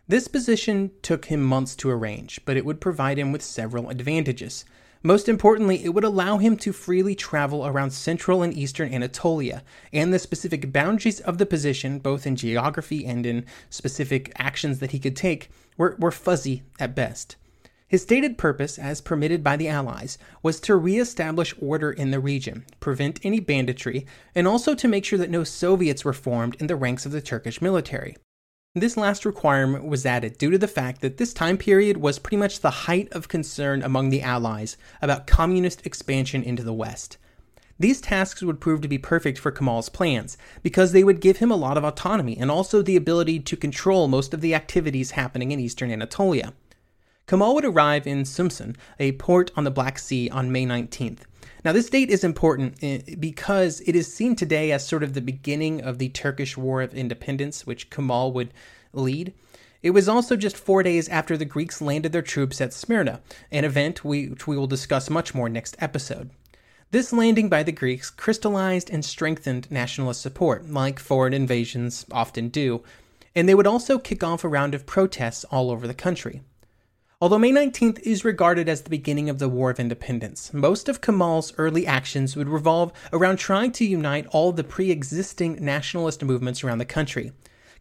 This 0.09 0.27
position 0.27 0.91
took 1.01 1.27
him 1.27 1.41
months 1.41 1.77
to 1.77 1.89
arrange, 1.89 2.41
but 2.43 2.57
it 2.57 2.65
would 2.65 2.81
provide 2.81 3.17
him 3.17 3.31
with 3.31 3.43
several 3.43 3.91
advantages. 3.91 4.65
Most 5.03 5.27
importantly, 5.27 5.83
it 5.83 5.95
would 5.95 6.03
allow 6.03 6.37
him 6.37 6.55
to 6.57 6.71
freely 6.71 7.15
travel 7.15 7.65
around 7.65 7.89
central 7.89 8.43
and 8.43 8.53
eastern 8.53 8.93
Anatolia, 8.93 9.63
and 9.91 10.13
the 10.13 10.19
specific 10.19 10.71
boundaries 10.71 11.19
of 11.19 11.39
the 11.39 11.45
position, 11.47 11.97
both 11.97 12.27
in 12.27 12.35
geography 12.35 13.03
and 13.05 13.25
in 13.25 13.45
specific 13.71 14.31
actions 14.35 14.77
that 14.77 14.91
he 14.91 14.99
could 14.99 15.15
take, 15.15 15.49
were, 15.75 15.95
were 15.97 16.11
fuzzy 16.11 16.61
at 16.79 16.93
best. 16.93 17.35
His 17.87 18.03
stated 18.03 18.37
purpose, 18.37 18.77
as 18.77 19.01
permitted 19.01 19.43
by 19.43 19.57
the 19.57 19.67
Allies, 19.67 20.19
was 20.43 20.59
to 20.61 20.75
re-establish 20.75 21.55
order 21.59 21.91
in 21.91 22.11
the 22.11 22.19
region, 22.19 22.63
prevent 22.79 23.19
any 23.23 23.39
banditry, 23.39 24.05
and 24.35 24.47
also 24.47 24.75
to 24.75 24.87
make 24.87 25.03
sure 25.03 25.19
that 25.19 25.31
no 25.31 25.43
Soviets 25.43 26.05
were 26.05 26.13
formed 26.13 26.55
in 26.59 26.67
the 26.67 26.75
ranks 26.75 27.07
of 27.07 27.11
the 27.11 27.21
Turkish 27.21 27.59
military. 27.59 28.15
This 28.73 28.95
last 28.95 29.25
requirement 29.25 29.83
was 29.85 30.05
added 30.05 30.37
due 30.37 30.49
to 30.49 30.57
the 30.57 30.65
fact 30.65 31.01
that 31.01 31.17
this 31.17 31.33
time 31.33 31.57
period 31.57 31.97
was 31.97 32.19
pretty 32.19 32.37
much 32.37 32.61
the 32.61 32.87
height 32.87 33.11
of 33.11 33.27
concern 33.27 33.83
among 33.83 34.11
the 34.11 34.21
Allies 34.21 34.77
about 35.01 35.27
communist 35.27 35.85
expansion 35.85 36.41
into 36.41 36.63
the 36.63 36.71
West. 36.71 37.17
These 37.77 37.99
tasks 37.99 38.41
would 38.41 38.61
prove 38.61 38.79
to 38.79 38.87
be 38.87 38.97
perfect 38.97 39.39
for 39.39 39.51
Kemal's 39.51 39.89
plans 39.89 40.37
because 40.63 40.93
they 40.93 41.03
would 41.03 41.19
give 41.19 41.39
him 41.39 41.51
a 41.51 41.57
lot 41.57 41.77
of 41.77 41.83
autonomy 41.83 42.37
and 42.37 42.49
also 42.49 42.81
the 42.81 42.95
ability 42.95 43.41
to 43.41 43.57
control 43.57 44.07
most 44.07 44.33
of 44.33 44.39
the 44.39 44.55
activities 44.55 45.11
happening 45.11 45.51
in 45.51 45.59
eastern 45.59 45.91
Anatolia. 45.91 46.53
Kemal 47.27 47.55
would 47.55 47.65
arrive 47.65 48.05
in 48.05 48.23
Samsun, 48.23 48.75
a 48.99 49.13
port 49.13 49.51
on 49.55 49.63
the 49.63 49.71
Black 49.71 49.99
Sea, 49.99 50.29
on 50.29 50.51
May 50.51 50.65
19th. 50.65 51.19
Now, 51.63 51.71
this 51.71 51.89
date 51.89 52.09
is 52.09 52.23
important 52.23 52.77
eh, 52.81 53.01
because 53.19 53.81
it 53.85 53.95
is 53.95 54.11
seen 54.11 54.35
today 54.35 54.71
as 54.71 54.87
sort 54.87 55.03
of 55.03 55.13
the 55.13 55.21
beginning 55.21 55.81
of 55.81 55.99
the 55.99 56.09
Turkish 56.09 56.57
War 56.57 56.81
of 56.81 56.93
Independence, 56.93 57.65
which 57.67 57.89
Kemal 57.89 58.33
would 58.33 58.53
lead. 58.93 59.33
It 59.83 59.91
was 59.91 60.09
also 60.09 60.35
just 60.35 60.57
four 60.57 60.83
days 60.83 61.07
after 61.09 61.37
the 61.37 61.45
Greeks 61.45 61.81
landed 61.81 62.11
their 62.11 62.21
troops 62.21 62.61
at 62.61 62.73
Smyrna, 62.73 63.21
an 63.51 63.65
event 63.65 64.03
we, 64.03 64.27
which 64.27 64.47
we 64.47 64.57
will 64.57 64.67
discuss 64.67 65.09
much 65.09 65.33
more 65.33 65.49
next 65.49 65.75
episode. 65.79 66.31
This 66.91 67.13
landing 67.13 67.47
by 67.47 67.63
the 67.63 67.71
Greeks 67.71 68.09
crystallized 68.09 68.89
and 68.89 69.05
strengthened 69.05 69.71
nationalist 69.71 70.21
support, 70.21 70.69
like 70.69 70.99
foreign 70.99 71.33
invasions 71.33 72.05
often 72.11 72.49
do, 72.49 72.83
and 73.35 73.47
they 73.47 73.55
would 73.55 73.67
also 73.67 73.97
kick 73.97 74.23
off 74.23 74.43
a 74.43 74.49
round 74.49 74.75
of 74.75 74.85
protests 74.85 75.45
all 75.45 75.71
over 75.71 75.87
the 75.87 75.93
country. 75.93 76.41
Although 77.23 77.37
May 77.37 77.51
19th 77.51 77.99
is 77.99 78.25
regarded 78.25 78.67
as 78.67 78.81
the 78.81 78.89
beginning 78.89 79.29
of 79.29 79.37
the 79.37 79.47
War 79.47 79.69
of 79.69 79.79
Independence, 79.79 80.51
most 80.55 80.89
of 80.89 81.01
Kemal's 81.01 81.53
early 81.59 81.85
actions 81.85 82.35
would 82.35 82.49
revolve 82.49 82.91
around 83.13 83.37
trying 83.37 83.71
to 83.73 83.85
unite 83.85 84.25
all 84.31 84.51
the 84.51 84.63
pre 84.63 84.89
existing 84.89 85.63
nationalist 85.63 86.23
movements 86.23 86.63
around 86.63 86.79
the 86.79 86.85
country. 86.85 87.31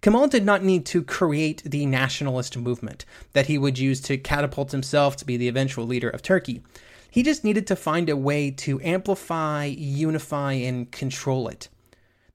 Kemal 0.03 0.29
did 0.29 0.45
not 0.45 0.63
need 0.63 0.85
to 0.87 1.03
create 1.03 1.63
the 1.65 1.87
nationalist 1.87 2.59
movement 2.59 3.07
that 3.33 3.47
he 3.47 3.57
would 3.57 3.79
use 3.79 4.03
to 4.03 4.19
catapult 4.19 4.73
himself 4.73 5.17
to 5.17 5.25
be 5.25 5.39
the 5.39 5.49
eventual 5.49 5.87
leader 5.87 6.11
of 6.11 6.21
Turkey. 6.21 6.63
He 7.11 7.23
just 7.23 7.43
needed 7.43 7.67
to 7.69 7.77
find 7.77 8.11
a 8.11 8.19
way 8.19 8.51
to 8.51 8.79
amplify, 8.83 9.65
unify, 9.65 10.53
and 10.53 10.91
control 10.91 11.49
it. 11.49 11.71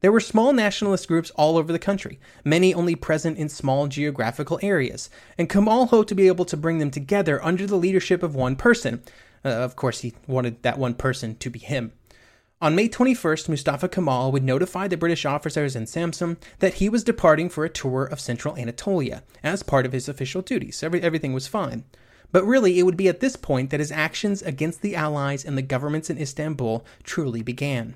There 0.01 0.11
were 0.11 0.19
small 0.19 0.53
nationalist 0.53 1.07
groups 1.07 1.31
all 1.31 1.57
over 1.57 1.71
the 1.71 1.79
country, 1.79 2.19
many 2.43 2.73
only 2.73 2.95
present 2.95 3.37
in 3.37 3.49
small 3.49 3.87
geographical 3.87 4.59
areas, 4.61 5.09
and 5.37 5.49
Kemal 5.49 5.87
hoped 5.87 6.09
to 6.09 6.15
be 6.15 6.27
able 6.27 6.45
to 6.45 6.57
bring 6.57 6.79
them 6.79 6.91
together 6.91 7.43
under 7.43 7.65
the 7.65 7.77
leadership 7.77 8.21
of 8.21 8.35
one 8.35 8.55
person. 8.55 9.01
Uh, 9.43 9.49
of 9.49 9.75
course, 9.75 10.01
he 10.01 10.13
wanted 10.27 10.61
that 10.63 10.77
one 10.77 10.93
person 10.93 11.35
to 11.37 11.49
be 11.49 11.59
him. 11.59 11.93
On 12.61 12.73
May 12.73 12.87
21st, 12.87 13.49
Mustafa 13.49 13.89
Kemal 13.89 14.31
would 14.31 14.43
notify 14.43 14.87
the 14.87 14.97
British 14.97 15.25
officers 15.25 15.75
in 15.75 15.83
Samsun 15.83 16.37
that 16.59 16.75
he 16.75 16.87
was 16.87 17.03
departing 17.03 17.49
for 17.49 17.65
a 17.65 17.69
tour 17.69 18.05
of 18.05 18.19
central 18.19 18.57
Anatolia 18.57 19.23
as 19.43 19.61
part 19.61 19.85
of 19.85 19.91
his 19.91 20.07
official 20.07 20.41
duties. 20.41 20.81
Every, 20.81 21.01
everything 21.01 21.33
was 21.33 21.47
fine. 21.47 21.83
But 22.31 22.45
really, 22.45 22.79
it 22.79 22.83
would 22.83 22.97
be 22.97 23.07
at 23.07 23.19
this 23.19 23.35
point 23.35 23.69
that 23.69 23.79
his 23.79 23.91
actions 23.91 24.41
against 24.41 24.81
the 24.81 24.95
Allies 24.95 25.45
and 25.45 25.57
the 25.57 25.61
governments 25.61 26.09
in 26.09 26.17
Istanbul 26.17 26.85
truly 27.03 27.41
began. 27.41 27.95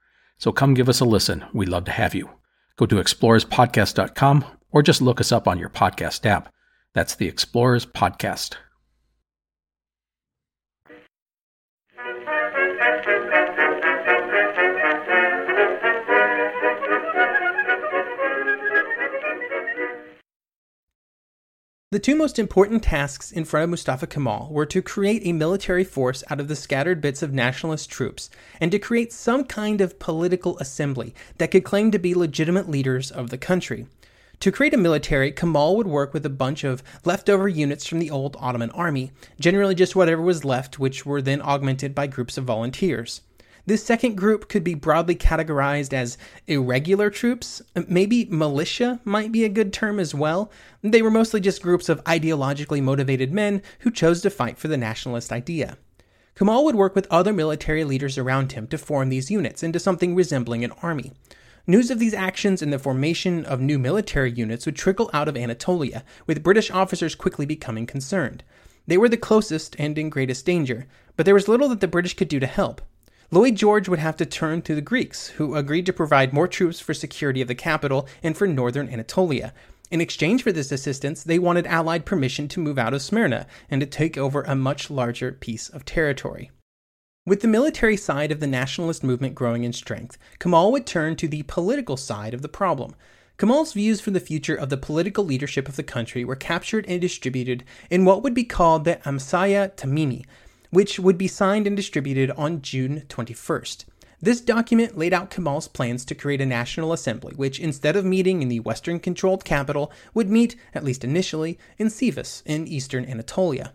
So 0.41 0.51
come 0.51 0.73
give 0.73 0.89
us 0.89 0.99
a 0.99 1.05
listen. 1.05 1.45
We'd 1.53 1.69
love 1.69 1.85
to 1.85 1.91
have 1.91 2.15
you. 2.15 2.31
Go 2.75 2.87
to 2.87 2.95
explorerspodcast.com 2.95 4.45
or 4.71 4.81
just 4.81 4.99
look 4.99 5.21
us 5.21 5.31
up 5.31 5.47
on 5.47 5.59
your 5.59 5.69
podcast 5.69 6.25
app. 6.25 6.51
That's 6.95 7.13
the 7.13 7.27
Explorers 7.27 7.85
Podcast. 7.85 8.55
The 21.91 21.99
two 21.99 22.15
most 22.15 22.39
important 22.39 22.83
tasks 22.83 23.33
in 23.33 23.43
front 23.43 23.65
of 23.65 23.69
Mustafa 23.69 24.07
Kemal 24.07 24.47
were 24.49 24.65
to 24.65 24.81
create 24.81 25.23
a 25.25 25.33
military 25.33 25.83
force 25.83 26.23
out 26.29 26.39
of 26.39 26.47
the 26.47 26.55
scattered 26.55 27.01
bits 27.01 27.21
of 27.21 27.33
nationalist 27.33 27.89
troops 27.89 28.29
and 28.61 28.71
to 28.71 28.79
create 28.79 29.11
some 29.11 29.43
kind 29.43 29.81
of 29.81 29.99
political 29.99 30.57
assembly 30.59 31.13
that 31.37 31.51
could 31.51 31.65
claim 31.65 31.91
to 31.91 31.99
be 31.99 32.15
legitimate 32.15 32.69
leaders 32.69 33.11
of 33.11 33.29
the 33.29 33.37
country. 33.37 33.87
To 34.39 34.53
create 34.53 34.73
a 34.73 34.77
military, 34.77 35.33
Kemal 35.33 35.75
would 35.75 35.85
work 35.85 36.13
with 36.13 36.25
a 36.25 36.29
bunch 36.29 36.63
of 36.63 36.81
leftover 37.03 37.49
units 37.49 37.85
from 37.85 37.99
the 37.99 38.09
old 38.09 38.37
Ottoman 38.39 38.71
army, 38.71 39.11
generally 39.37 39.75
just 39.75 39.93
whatever 39.93 40.21
was 40.21 40.45
left, 40.45 40.79
which 40.79 41.05
were 41.05 41.21
then 41.21 41.41
augmented 41.41 41.93
by 41.93 42.07
groups 42.07 42.37
of 42.37 42.45
volunteers. 42.45 43.19
This 43.65 43.83
second 43.83 44.15
group 44.15 44.49
could 44.49 44.63
be 44.63 44.73
broadly 44.73 45.15
categorized 45.15 45.93
as 45.93 46.17
irregular 46.47 47.09
troops. 47.09 47.61
Maybe 47.87 48.25
militia 48.25 48.99
might 49.03 49.31
be 49.31 49.43
a 49.43 49.49
good 49.49 49.71
term 49.71 49.99
as 49.99 50.15
well. 50.15 50.51
They 50.81 51.01
were 51.01 51.11
mostly 51.11 51.39
just 51.39 51.61
groups 51.61 51.87
of 51.87 52.03
ideologically 52.05 52.81
motivated 52.81 53.31
men 53.31 53.61
who 53.79 53.91
chose 53.91 54.21
to 54.21 54.29
fight 54.29 54.57
for 54.57 54.67
the 54.67 54.77
nationalist 54.77 55.31
idea. 55.31 55.77
Kemal 56.33 56.65
would 56.65 56.75
work 56.75 56.95
with 56.95 57.07
other 57.11 57.33
military 57.33 57.83
leaders 57.83 58.17
around 58.17 58.53
him 58.53 58.65
to 58.67 58.77
form 58.77 59.09
these 59.09 59.29
units 59.29 59.61
into 59.61 59.79
something 59.79 60.15
resembling 60.15 60.63
an 60.63 60.71
army. 60.81 61.11
News 61.67 61.91
of 61.91 61.99
these 61.99 62.15
actions 62.15 62.63
and 62.63 62.73
the 62.73 62.79
formation 62.79 63.45
of 63.45 63.61
new 63.61 63.77
military 63.77 64.31
units 64.31 64.65
would 64.65 64.75
trickle 64.75 65.11
out 65.13 65.27
of 65.27 65.37
Anatolia, 65.37 66.03
with 66.25 66.41
British 66.41 66.71
officers 66.71 67.13
quickly 67.13 67.45
becoming 67.45 67.85
concerned. 67.85 68.43
They 68.87 68.97
were 68.97 69.09
the 69.09 69.17
closest 69.17 69.75
and 69.77 69.95
in 69.99 70.09
greatest 70.09 70.45
danger, 70.45 70.87
but 71.15 71.27
there 71.27 71.35
was 71.35 71.47
little 71.47 71.69
that 71.69 71.79
the 71.79 71.87
British 71.87 72.15
could 72.15 72.29
do 72.29 72.39
to 72.39 72.47
help. 72.47 72.81
Lloyd 73.33 73.55
George 73.55 73.87
would 73.87 73.99
have 73.99 74.17
to 74.17 74.25
turn 74.25 74.61
to 74.63 74.75
the 74.75 74.81
Greeks, 74.81 75.27
who 75.27 75.55
agreed 75.55 75.85
to 75.85 75.93
provide 75.93 76.33
more 76.33 76.49
troops 76.49 76.81
for 76.81 76.93
security 76.93 77.41
of 77.41 77.47
the 77.47 77.55
capital 77.55 78.05
and 78.21 78.35
for 78.35 78.45
northern 78.45 78.89
Anatolia. 78.89 79.53
In 79.89 80.01
exchange 80.01 80.43
for 80.43 80.51
this 80.51 80.69
assistance, 80.69 81.23
they 81.23 81.39
wanted 81.39 81.65
Allied 81.65 82.05
permission 82.05 82.49
to 82.49 82.59
move 82.59 82.77
out 82.77 82.93
of 82.93 83.01
Smyrna 83.01 83.47
and 83.69 83.79
to 83.79 83.87
take 83.87 84.17
over 84.17 84.41
a 84.41 84.53
much 84.53 84.89
larger 84.89 85.31
piece 85.31 85.69
of 85.69 85.85
territory. 85.85 86.51
With 87.25 87.39
the 87.39 87.47
military 87.47 87.95
side 87.95 88.33
of 88.33 88.41
the 88.41 88.47
nationalist 88.47 89.01
movement 89.01 89.33
growing 89.33 89.63
in 89.63 89.71
strength, 89.71 90.17
Kemal 90.39 90.73
would 90.73 90.85
turn 90.85 91.15
to 91.15 91.29
the 91.29 91.43
political 91.43 91.95
side 91.95 92.33
of 92.33 92.41
the 92.41 92.49
problem. 92.49 92.95
Kemal's 93.37 93.71
views 93.71 94.01
for 94.01 94.11
the 94.11 94.19
future 94.19 94.55
of 94.55 94.69
the 94.69 94.75
political 94.75 95.23
leadership 95.23 95.69
of 95.69 95.77
the 95.77 95.83
country 95.83 96.25
were 96.25 96.35
captured 96.35 96.85
and 96.85 96.99
distributed 96.99 97.63
in 97.89 98.03
what 98.03 98.23
would 98.23 98.33
be 98.33 98.43
called 98.43 98.83
the 98.83 98.97
Amasya 99.05 99.73
Tamimi, 99.77 100.25
which 100.71 100.99
would 100.99 101.17
be 101.17 101.27
signed 101.27 101.67
and 101.67 101.77
distributed 101.77 102.31
on 102.31 102.61
June 102.61 103.03
21st. 103.07 103.85
This 104.23 104.41
document 104.41 104.97
laid 104.97 105.13
out 105.13 105.29
Kemal's 105.29 105.67
plans 105.67 106.05
to 106.05 106.15
create 106.15 106.41
a 106.41 106.45
national 106.45 106.93
assembly, 106.93 107.33
which, 107.35 107.59
instead 107.59 107.95
of 107.95 108.05
meeting 108.05 108.41
in 108.41 108.49
the 108.49 108.59
Western 108.59 108.99
controlled 108.99 109.43
capital, 109.43 109.91
would 110.13 110.29
meet, 110.29 110.55
at 110.75 110.83
least 110.83 111.03
initially, 111.03 111.57
in 111.77 111.87
Sivas 111.87 112.43
in 112.45 112.67
eastern 112.67 113.03
Anatolia. 113.05 113.73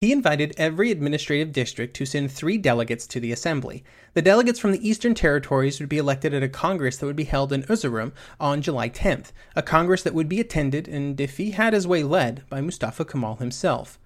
He 0.00 0.12
invited 0.12 0.54
every 0.56 0.92
administrative 0.92 1.52
district 1.52 1.94
to 1.96 2.06
send 2.06 2.30
three 2.30 2.58
delegates 2.58 3.06
to 3.08 3.18
the 3.20 3.32
assembly. 3.32 3.82
The 4.14 4.22
delegates 4.22 4.58
from 4.60 4.70
the 4.70 4.88
Eastern 4.88 5.14
Territories 5.14 5.80
would 5.80 5.88
be 5.88 5.98
elected 5.98 6.32
at 6.34 6.42
a 6.42 6.48
congress 6.48 6.96
that 6.96 7.06
would 7.06 7.16
be 7.16 7.24
held 7.24 7.52
in 7.52 7.64
Erzurum 7.64 8.12
on 8.38 8.62
July 8.62 8.90
10th, 8.90 9.32
a 9.56 9.62
congress 9.62 10.02
that 10.04 10.14
would 10.14 10.28
be 10.28 10.38
attended, 10.38 10.86
and 10.86 11.20
if 11.20 11.36
he 11.36 11.52
had 11.52 11.72
his 11.72 11.86
way 11.86 12.04
led, 12.04 12.42
by 12.48 12.60
Mustafa 12.60 13.04
Kemal 13.04 13.36
himself. 13.36 13.98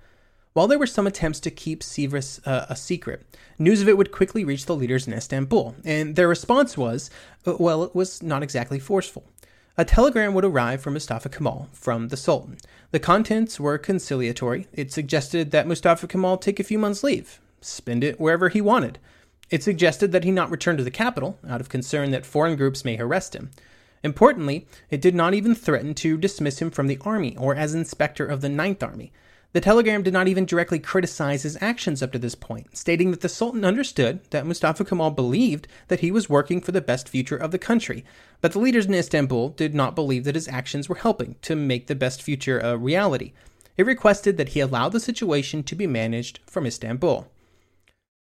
While 0.55 0.69
there 0.69 0.79
were 0.79 0.87
some 0.87 1.07
attempts 1.07 1.41
to 1.41 1.51
keep 1.51 1.83
Sivas 1.83 2.47
uh, 2.47 2.67
a 2.69 2.77
secret, 2.77 3.25
news 3.59 3.81
of 3.81 3.89
it 3.89 3.97
would 3.97 4.13
quickly 4.13 4.45
reach 4.45 4.67
the 4.67 4.77
leaders 4.77 5.07
in 5.07 5.15
Istanbul, 5.15 5.77
and 5.83 6.15
their 6.15 6.29
response 6.29 6.77
was, 6.77 7.09
uh, 7.47 7.55
well, 7.59 7.83
it 7.83 7.95
was 7.95 8.23
not 8.23 8.43
exactly 8.43 8.79
forceful. 8.79 9.25
A 9.79 9.87
telegram 9.87 10.35
would 10.35 10.45
arrive 10.45 10.83
from 10.83 10.93
Mustafa 10.93 11.31
Kemal 11.31 11.69
from 11.73 12.09
the 12.09 12.19
Sultan. 12.19 12.59
The 12.91 13.01
contents 13.01 13.59
were 13.59 13.79
conciliatory. 13.79 14.67
It 14.75 14.93
suggested 14.93 15.51
that 15.51 15.67
Mustafa 15.67 16.07
Kemal 16.07 16.37
take 16.37 16.61
a 16.61 16.65
few 16.65 16.79
months' 16.79 17.03
leave, 17.03 17.41
spend 17.63 18.05
it 18.05 18.21
wherever 18.21 18.51
he 18.51 18.61
wanted. 18.61 18.99
It 19.49 19.63
suggested 19.63 20.13
that 20.13 20.25
he 20.25 20.31
not 20.31 20.51
return 20.51 20.77
to 20.77 20.85
the 20.85 20.91
capital, 20.91 21.39
out 21.49 21.63
of 21.63 21.71
concern 21.71 22.11
that 22.11 22.27
foreign 22.27 22.57
groups 22.57 22.85
may 22.85 22.99
arrest 22.99 23.35
him. 23.35 23.51
Importantly, 24.03 24.67
it 24.91 25.01
did 25.01 25.15
not 25.15 25.33
even 25.33 25.55
threaten 25.55 25.95
to 25.95 26.19
dismiss 26.19 26.61
him 26.61 26.71
from 26.71 26.89
the 26.89 26.99
army 27.01 27.35
or 27.39 27.55
as 27.55 27.75
inspector 27.75 28.27
of 28.27 28.43
the 28.43 28.51
Ninth 28.51 28.83
Army. 28.83 29.13
The 29.53 29.61
telegram 29.61 30.03
did 30.03 30.15
not 30.15 30.29
even 30.29 30.47
directly 30.47 30.79
criticize 30.79 31.43
his 31.43 31.59
actions 31.61 32.03
up 32.03 32.11
to 32.13 32.19
this 32.19 32.35
point, 32.35 32.75
stating 32.75 33.11
that 33.11 33.21
the 33.21 33.29
Sultan 33.29 33.67
understood 33.67 34.21
that 34.31 34.47
Mustafa 34.47 34.83
Kemal 34.83 35.11
believed 35.11 35.69
that 35.89 36.01
he 36.01 36.11
was 36.11 36.31
working 36.31 36.61
for 36.61 36.73
the 36.73 36.81
best 36.81 37.07
future 37.07 37.37
of 37.37 37.51
the 37.51 37.59
country, 37.59 38.03
but 38.41 38.53
the 38.53 38.59
leaders 38.59 38.87
in 38.87 38.95
Istanbul 38.95 39.51
did 39.51 39.75
not 39.75 39.95
believe 39.95 40.25
that 40.25 40.37
his 40.37 40.49
actions 40.49 40.89
were 40.89 40.95
helping 40.95 41.37
to 41.43 41.55
make 41.55 41.87
the 41.87 41.95
best 41.95 42.23
future 42.23 42.61
a 42.61 42.79
reality. 42.79 43.35
It 43.77 43.85
requested 43.85 44.39
that 44.39 44.51
he 44.51 44.61
allow 44.61 44.89
the 44.89 45.01
situation 45.01 45.63
to 45.65 45.75
be 45.75 45.87
managed 45.87 46.41
from 46.47 46.65
Istanbul. 46.65 47.29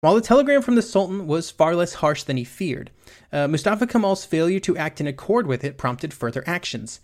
While 0.01 0.13
the 0.13 0.21
telegram 0.21 0.61
from 0.61 0.75
the 0.75 0.83
Sultan 0.83 1.25
was 1.25 1.49
far 1.49 1.75
less 1.75 1.95
harsh 1.95 2.21
than 2.21 2.37
he 2.37 2.43
feared, 2.43 2.91
uh, 3.33 3.47
Mustafa 3.47 3.87
Kemal's 3.87 4.25
failure 4.25 4.59
to 4.59 4.77
act 4.77 5.01
in 5.01 5.07
accord 5.07 5.47
with 5.47 5.63
it 5.63 5.79
prompted 5.79 6.13
further 6.13 6.43
actions. 6.45 6.99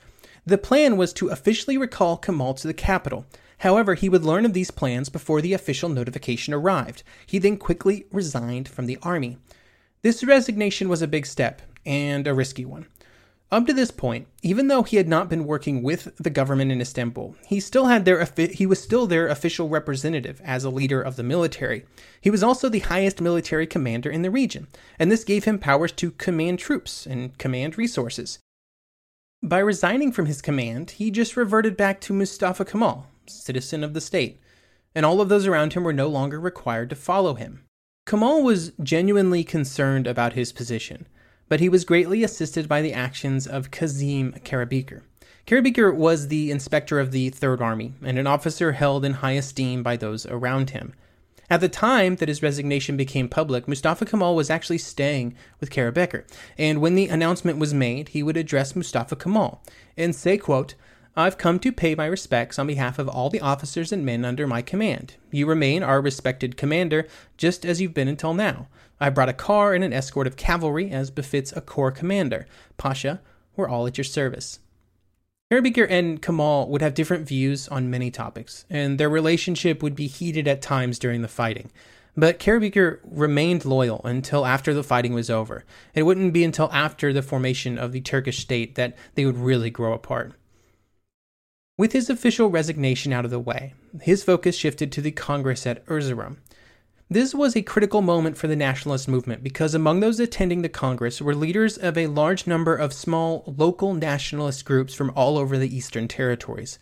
The 0.45 0.59
plan 0.59 0.95
was 0.97 1.11
to 1.13 1.29
officially 1.29 1.77
recall 1.77 2.17
Kemal 2.17 2.53
to 2.55 2.67
the 2.67 2.73
capital, 2.75 3.25
However, 3.61 3.93
he 3.93 4.09
would 4.09 4.23
learn 4.23 4.45
of 4.45 4.53
these 4.53 4.71
plans 4.71 5.09
before 5.09 5.39
the 5.39 5.53
official 5.53 5.87
notification 5.87 6.51
arrived. 6.51 7.03
He 7.27 7.37
then 7.37 7.57
quickly 7.57 8.05
resigned 8.11 8.67
from 8.67 8.87
the 8.87 8.97
army. 9.03 9.37
This 10.01 10.23
resignation 10.23 10.89
was 10.89 11.03
a 11.03 11.07
big 11.07 11.27
step, 11.27 11.61
and 11.85 12.25
a 12.25 12.33
risky 12.33 12.65
one. 12.65 12.87
Up 13.51 13.67
to 13.67 13.73
this 13.73 13.91
point, 13.91 14.27
even 14.41 14.67
though 14.67 14.81
he 14.81 14.97
had 14.97 15.07
not 15.07 15.29
been 15.29 15.45
working 15.45 15.83
with 15.83 16.15
the 16.15 16.31
government 16.31 16.71
in 16.71 16.81
Istanbul, 16.81 17.35
he 17.45 17.59
still 17.59 17.85
had 17.85 18.05
their 18.05 18.27
he 18.51 18.65
was 18.65 18.81
still 18.81 19.05
their 19.05 19.27
official 19.27 19.69
representative 19.69 20.41
as 20.43 20.63
a 20.63 20.71
leader 20.71 21.01
of 21.01 21.15
the 21.15 21.23
military. 21.23 21.85
He 22.19 22.31
was 22.31 22.41
also 22.41 22.67
the 22.67 22.79
highest 22.79 23.21
military 23.21 23.67
commander 23.67 24.09
in 24.09 24.23
the 24.23 24.31
region, 24.31 24.69
and 24.97 25.11
this 25.11 25.23
gave 25.23 25.43
him 25.43 25.59
powers 25.59 25.91
to 25.93 26.11
command 26.11 26.57
troops 26.57 27.05
and 27.05 27.37
command 27.37 27.77
resources. 27.77 28.39
By 29.43 29.59
resigning 29.59 30.11
from 30.11 30.27
his 30.27 30.41
command, 30.41 30.91
he 30.91 31.11
just 31.11 31.37
reverted 31.37 31.77
back 31.77 31.99
to 32.01 32.13
Mustafa 32.13 32.63
Kemal, 32.63 33.07
citizen 33.31 33.83
of 33.83 33.93
the 33.93 34.01
state, 34.01 34.39
and 34.93 35.05
all 35.05 35.21
of 35.21 35.29
those 35.29 35.47
around 35.47 35.73
him 35.73 35.83
were 35.83 35.93
no 35.93 36.07
longer 36.07 36.39
required 36.39 36.89
to 36.89 36.95
follow 36.95 37.35
him. 37.35 37.63
Kemal 38.05 38.43
was 38.43 38.73
genuinely 38.81 39.43
concerned 39.43 40.07
about 40.07 40.33
his 40.33 40.51
position, 40.51 41.07
but 41.47 41.59
he 41.59 41.69
was 41.69 41.85
greatly 41.85 42.23
assisted 42.23 42.67
by 42.67 42.81
the 42.81 42.93
actions 42.93 43.47
of 43.47 43.71
Kazim 43.71 44.33
Karabekir. 44.43 45.01
Karabekir 45.47 45.93
was 45.93 46.27
the 46.27 46.51
inspector 46.51 46.99
of 46.99 47.11
the 47.11 47.29
Third 47.29 47.61
Army 47.61 47.93
and 48.03 48.17
an 48.17 48.27
officer 48.27 48.73
held 48.73 49.03
in 49.05 49.13
high 49.13 49.33
esteem 49.33 49.83
by 49.83 49.97
those 49.97 50.25
around 50.25 50.71
him. 50.71 50.93
At 51.49 51.59
the 51.59 51.67
time 51.67 52.15
that 52.15 52.29
his 52.29 52.41
resignation 52.41 52.95
became 52.95 53.27
public, 53.27 53.67
Mustafa 53.67 54.05
Kemal 54.05 54.35
was 54.35 54.49
actually 54.49 54.77
staying 54.77 55.35
with 55.59 55.69
Karabekir, 55.69 56.23
and 56.57 56.79
when 56.79 56.95
the 56.95 57.07
announcement 57.07 57.59
was 57.59 57.73
made, 57.73 58.09
he 58.09 58.23
would 58.23 58.37
address 58.37 58.75
Mustafa 58.75 59.17
Kemal 59.17 59.61
and 59.97 60.15
say, 60.15 60.37
quote, 60.37 60.75
I've 61.15 61.37
come 61.37 61.59
to 61.59 61.73
pay 61.73 61.93
my 61.93 62.05
respects 62.05 62.57
on 62.57 62.67
behalf 62.67 62.97
of 62.97 63.09
all 63.09 63.29
the 63.29 63.41
officers 63.41 63.91
and 63.91 64.05
men 64.05 64.23
under 64.23 64.47
my 64.47 64.61
command. 64.61 65.15
You 65.29 65.45
remain 65.45 65.83
our 65.83 65.99
respected 65.99 66.55
commander, 66.55 67.05
just 67.35 67.65
as 67.65 67.81
you've 67.81 67.93
been 67.93 68.07
until 68.07 68.33
now. 68.33 68.69
I've 68.97 69.15
brought 69.15 69.27
a 69.27 69.33
car 69.33 69.73
and 69.73 69.83
an 69.83 69.91
escort 69.91 70.25
of 70.25 70.37
cavalry, 70.37 70.89
as 70.89 71.11
befits 71.11 71.51
a 71.51 71.59
corps 71.59 71.91
commander. 71.91 72.47
Pasha, 72.77 73.19
we're 73.57 73.67
all 73.67 73.87
at 73.87 73.97
your 73.97 74.05
service. 74.05 74.59
Karabekir 75.51 75.85
and 75.89 76.21
Kemal 76.21 76.69
would 76.69 76.81
have 76.81 76.93
different 76.93 77.27
views 77.27 77.67
on 77.67 77.89
many 77.89 78.09
topics, 78.09 78.63
and 78.69 78.97
their 78.97 79.09
relationship 79.09 79.83
would 79.83 79.97
be 79.97 80.07
heated 80.07 80.47
at 80.47 80.61
times 80.61 80.97
during 80.97 81.23
the 81.23 81.27
fighting. 81.27 81.71
But 82.15 82.39
Karabekir 82.39 82.99
remained 83.03 83.65
loyal 83.65 83.99
until 84.05 84.45
after 84.45 84.73
the 84.73 84.83
fighting 84.83 85.13
was 85.13 85.29
over. 85.29 85.65
It 85.93 86.03
wouldn't 86.03 86.31
be 86.31 86.45
until 86.45 86.71
after 86.71 87.11
the 87.11 87.21
formation 87.21 87.77
of 87.77 87.91
the 87.91 87.99
Turkish 87.99 88.39
state 88.39 88.75
that 88.75 88.97
they 89.15 89.25
would 89.25 89.37
really 89.37 89.69
grow 89.69 89.91
apart. 89.91 90.35
With 91.81 91.93
his 91.93 92.11
official 92.11 92.51
resignation 92.51 93.11
out 93.11 93.25
of 93.25 93.31
the 93.31 93.39
way, 93.39 93.73
his 94.03 94.23
focus 94.23 94.55
shifted 94.55 94.91
to 94.91 95.01
the 95.01 95.09
Congress 95.09 95.65
at 95.65 95.83
Erzurum. 95.87 96.37
This 97.09 97.33
was 97.33 97.55
a 97.55 97.63
critical 97.63 98.03
moment 98.03 98.37
for 98.37 98.47
the 98.47 98.55
nationalist 98.55 99.07
movement 99.07 99.41
because 99.41 99.73
among 99.73 99.99
those 99.99 100.19
attending 100.19 100.61
the 100.61 100.69
Congress 100.69 101.23
were 101.23 101.33
leaders 101.33 101.79
of 101.79 101.97
a 101.97 102.05
large 102.05 102.45
number 102.45 102.75
of 102.75 102.93
small 102.93 103.55
local 103.57 103.95
nationalist 103.95 104.63
groups 104.63 104.93
from 104.93 105.11
all 105.15 105.39
over 105.39 105.57
the 105.57 105.75
Eastern 105.75 106.07
Territories. 106.07 106.77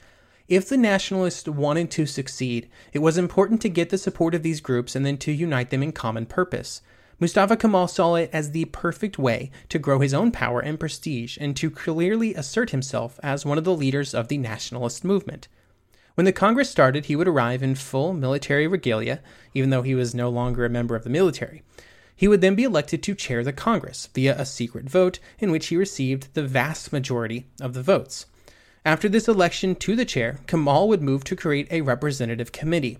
If 0.49 0.67
the 0.67 0.75
nationalists 0.75 1.47
wanted 1.47 1.91
to 1.91 2.05
succeed, 2.05 2.69
it 2.91 2.99
was 2.99 3.17
important 3.17 3.61
to 3.61 3.69
get 3.69 3.91
the 3.91 3.97
support 3.97 4.35
of 4.35 4.43
these 4.43 4.59
groups 4.59 4.97
and 4.97 5.05
then 5.05 5.15
to 5.19 5.31
unite 5.31 5.69
them 5.69 5.81
in 5.81 5.93
common 5.93 6.25
purpose. 6.25 6.81
Mustafa 7.21 7.57
Kemal 7.57 7.89
saw 7.89 8.15
it 8.15 8.29
as 8.31 8.51
the 8.51 8.65
perfect 8.65 9.19
way 9.19 9.51
to 9.67 9.77
grow 9.77 9.99
his 9.99 10.13
own 10.13 10.31
power 10.31 10.61
and 10.61 10.79
prestige 10.79 11.37
and 11.41 11.55
to 11.57 11.69
clearly 11.69 12.33
assert 12.33 12.69
himself 12.69 13.19
as 13.21 13.45
one 13.45 13.57
of 13.57 13.65
the 13.65 13.75
leaders 13.75 14.13
of 14.13 14.29
the 14.29 14.37
nationalist 14.37 15.03
movement. 15.03 15.49
When 16.15 16.25
the 16.25 16.31
Congress 16.31 16.69
started, 16.69 17.05
he 17.05 17.15
would 17.15 17.27
arrive 17.27 17.61
in 17.61 17.75
full 17.75 18.13
military 18.13 18.67
regalia, 18.67 19.21
even 19.53 19.69
though 19.69 19.81
he 19.81 19.95
was 19.95 20.15
no 20.15 20.29
longer 20.29 20.63
a 20.63 20.69
member 20.69 20.95
of 20.95 21.03
the 21.03 21.09
military. 21.09 21.61
He 22.15 22.27
would 22.27 22.41
then 22.41 22.55
be 22.55 22.63
elected 22.63 23.03
to 23.03 23.15
chair 23.15 23.43
the 23.43 23.53
Congress 23.53 24.09
via 24.13 24.37
a 24.37 24.45
secret 24.45 24.89
vote 24.89 25.19
in 25.39 25.51
which 25.51 25.67
he 25.67 25.77
received 25.77 26.33
the 26.33 26.43
vast 26.43 26.93
majority 26.93 27.47
of 27.61 27.73
the 27.73 27.83
votes. 27.83 28.25
After 28.85 29.09
this 29.09 29.27
election 29.27 29.75
to 29.75 29.95
the 29.95 30.05
chair, 30.05 30.39
Kemal 30.47 30.87
would 30.87 31.01
move 31.01 31.23
to 31.25 31.35
create 31.35 31.67
a 31.69 31.81
representative 31.81 32.53
committee. 32.53 32.97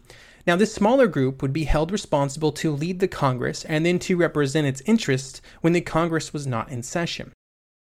Now, 0.47 0.56
this 0.56 0.73
smaller 0.73 1.08
group 1.08 1.41
would 1.41 1.54
be 1.54 1.65
held 1.65 1.91
responsible 1.91 2.52
to 2.54 2.71
lead 2.71 2.99
the 2.99 3.08
Congress 3.08 3.65
and 3.65 3.86
then 3.86 3.99
to 3.99 4.17
represent 4.17 4.67
its 4.67 4.82
interests 4.86 5.41
when 5.62 5.73
the 5.73 5.82
Congress 5.82 6.34
was 6.34 6.47
not 6.47 6.69
in 6.69 6.84
session. 6.84 7.34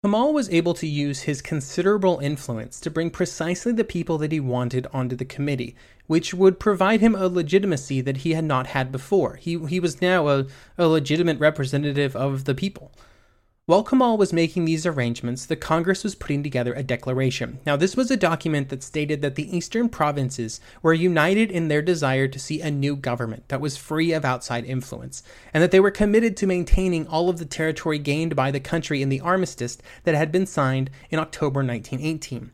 Kemal 0.05 0.33
was 0.33 0.51
able 0.51 0.75
to 0.75 0.87
use 0.87 1.23
his 1.23 1.41
considerable 1.41 2.19
influence 2.19 2.81
to 2.81 2.91
bring 2.91 3.09
precisely 3.09 3.71
the 3.71 3.85
people 3.85 4.19
that 4.19 4.33
he 4.33 4.41
wanted 4.41 4.89
onto 4.93 5.15
the 5.15 5.25
committee, 5.25 5.77
which 6.09 6.35
would 6.35 6.59
provide 6.59 7.01
him 7.01 7.15
a 7.15 7.29
legitimacy 7.29 8.01
that 8.01 8.19
he 8.19 8.33
had 8.33 8.45
not 8.45 8.67
had 8.67 8.91
before. 8.91 9.37
He, 9.37 9.65
he 9.67 9.79
was 9.79 10.03
now 10.03 10.27
a, 10.27 10.47
a 10.77 10.89
legitimate 10.89 11.39
representative 11.39 12.17
of 12.17 12.47
the 12.47 12.55
people. 12.55 12.91
While 13.67 13.85
Kemal 13.85 14.19
was 14.19 14.33
making 14.33 14.65
these 14.65 14.87
arrangements, 14.87 15.47
the 15.47 15.55
Congress 15.55 16.03
was 16.03 16.17
putting 16.17 16.43
together 16.43 16.75
a 16.75 16.83
declaration. 16.83 17.61
Now, 17.65 17.77
this 17.77 17.97
was 17.97 18.11
a 18.11 18.17
document 18.17 18.71
that 18.71 18.83
stated 18.83 19.23
that 19.23 19.37
the 19.37 19.57
eastern 19.57 19.89
provinces 19.89 20.59
were 20.83 20.93
united 20.93 21.49
in 21.53 21.69
their 21.69 21.81
desire 21.81 22.27
to 22.27 22.41
see 22.41 22.61
a 22.61 22.73
new 22.73 22.97
government 22.97 23.49
that 23.51 23.61
was 23.61 23.77
free 23.77 24.11
of 24.11 24.25
outside 24.25 24.65
influence, 24.65 25.23
and 25.55 25.63
that 25.63 25.71
they 25.71 25.79
were 25.79 25.93
committed 25.93 26.37
to 26.39 26.47
maintaining 26.49 27.07
all 27.07 27.29
of 27.29 27.39
the 27.39 27.45
territory 27.45 28.01
gained 28.01 28.35
by 28.35 28.51
the 28.51 28.59
country 28.59 29.01
in 29.01 29.11
the 29.11 29.21
armistice 29.21 29.79
that 30.03 30.17
had 30.17 30.33
been 30.33 30.45
signed 30.45 30.91
in 31.09 31.21
October 31.21 31.61
1918. 31.61 32.51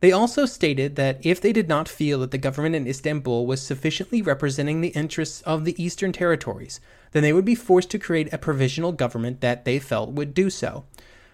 They 0.00 0.12
also 0.12 0.46
stated 0.46 0.96
that 0.96 1.24
if 1.24 1.40
they 1.40 1.52
did 1.52 1.68
not 1.68 1.88
feel 1.88 2.20
that 2.20 2.30
the 2.30 2.38
government 2.38 2.74
in 2.74 2.86
Istanbul 2.86 3.46
was 3.46 3.60
sufficiently 3.60 4.22
representing 4.22 4.80
the 4.80 4.88
interests 4.88 5.42
of 5.42 5.64
the 5.64 5.82
Eastern 5.82 6.12
territories, 6.12 6.80
then 7.12 7.22
they 7.22 7.34
would 7.34 7.44
be 7.44 7.54
forced 7.54 7.90
to 7.90 7.98
create 7.98 8.32
a 8.32 8.38
provisional 8.38 8.92
government 8.92 9.42
that 9.42 9.66
they 9.66 9.78
felt 9.78 10.12
would 10.12 10.32
do 10.32 10.48
so. 10.48 10.84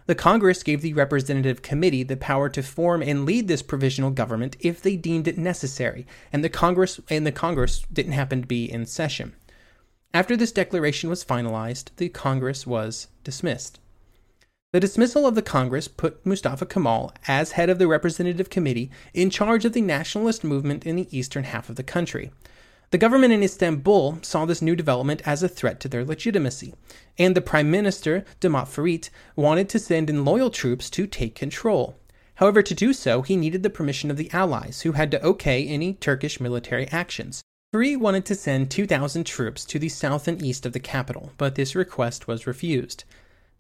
The 0.07 0.17
Congress 0.17 0.63
gave 0.63 0.83
the 0.83 0.95
Representative 0.95 1.63
Committee 1.63 2.03
the 2.03 2.17
power 2.17 2.49
to 2.49 2.63
form 2.63 3.03
and 3.03 3.25
lead 3.25 3.47
this 3.47 3.63
provisional 3.63 4.11
government 4.11 4.57
if 4.61 4.83
they 4.83 4.97
deemed 4.97 5.29
it 5.29 5.39
necessary, 5.39 6.07
and 6.33 6.43
the 6.43 6.49
Congress 6.49 7.01
and 7.09 7.27
the 7.27 7.33
Congress 7.33 7.85
didn't 7.93 8.13
happen 8.13 8.43
to 8.43 8.47
be 8.47 8.71
in 8.71 8.87
session. 8.87 9.35
After 10.15 10.37
this 10.37 10.53
declaration 10.53 11.11
was 11.11 11.25
finalized, 11.25 11.91
the 11.97 12.09
Congress 12.09 12.67
was 12.67 13.09
dismissed. 13.23 13.81
The 14.73 14.81
dismissal 14.81 15.29
of 15.29 15.37
the 15.37 15.43
Congress 15.43 15.87
put 15.87 16.27
Mustafa 16.27 16.67
Kemal, 16.67 17.13
as 17.29 17.53
head 17.53 17.71
of 17.71 17.79
the 17.79 17.87
Representative 17.87 18.51
Committee, 18.51 18.91
in 19.15 19.31
charge 19.31 19.65
of 19.65 19.73
the 19.73 19.81
nationalist 19.81 20.43
movement 20.43 20.85
in 20.85 20.97
the 20.97 21.17
eastern 21.17 21.45
half 21.45 21.71
of 21.71 21.77
the 21.77 21.85
country. 21.85 22.33
The 22.91 22.99
government 22.99 23.33
in 23.33 23.45
Istanbul 23.45 24.19
saw 24.23 24.45
this 24.45 24.61
new 24.61 24.75
development 24.75 25.23
as 25.25 25.45
a 25.45 25.49
threat 25.49 25.79
to 25.81 25.89
their 25.89 26.05
legitimacy, 26.05 26.75
and 27.17 27.37
the 27.37 27.41
Prime 27.41 27.71
Minister, 27.71 28.25
Damat 28.41 28.67
Ferit, 28.67 29.09
wanted 29.37 29.69
to 29.69 29.79
send 29.79 30.11
in 30.11 30.25
loyal 30.25 30.51
troops 30.51 30.91
to 30.91 31.07
take 31.07 31.37
control. 31.37 31.97
However, 32.35 32.61
to 32.61 32.75
do 32.75 32.93
so, 32.93 33.23
he 33.23 33.37
needed 33.37 33.63
the 33.63 33.71
permission 33.71 34.11
of 34.11 34.17
the 34.17 34.31
Allies, 34.33 34.81
who 34.83 34.93
had 34.93 35.13
to 35.13 35.25
okay 35.25 35.65
any 35.67 35.95
Turkish 35.95 36.41
military 36.41 36.89
actions. 36.89 37.41
Three 37.73 37.95
wanted 37.95 38.25
to 38.27 38.35
send 38.35 38.71
2,000 38.73 39.25
troops 39.25 39.65
to 39.65 39.79
the 39.79 39.89
south 39.89 40.27
and 40.27 40.43
east 40.43 40.67
of 40.67 40.73
the 40.73 40.81
capital, 40.81 41.31
but 41.39 41.55
this 41.55 41.77
request 41.77 42.27
was 42.27 42.49
refused. 42.49 43.05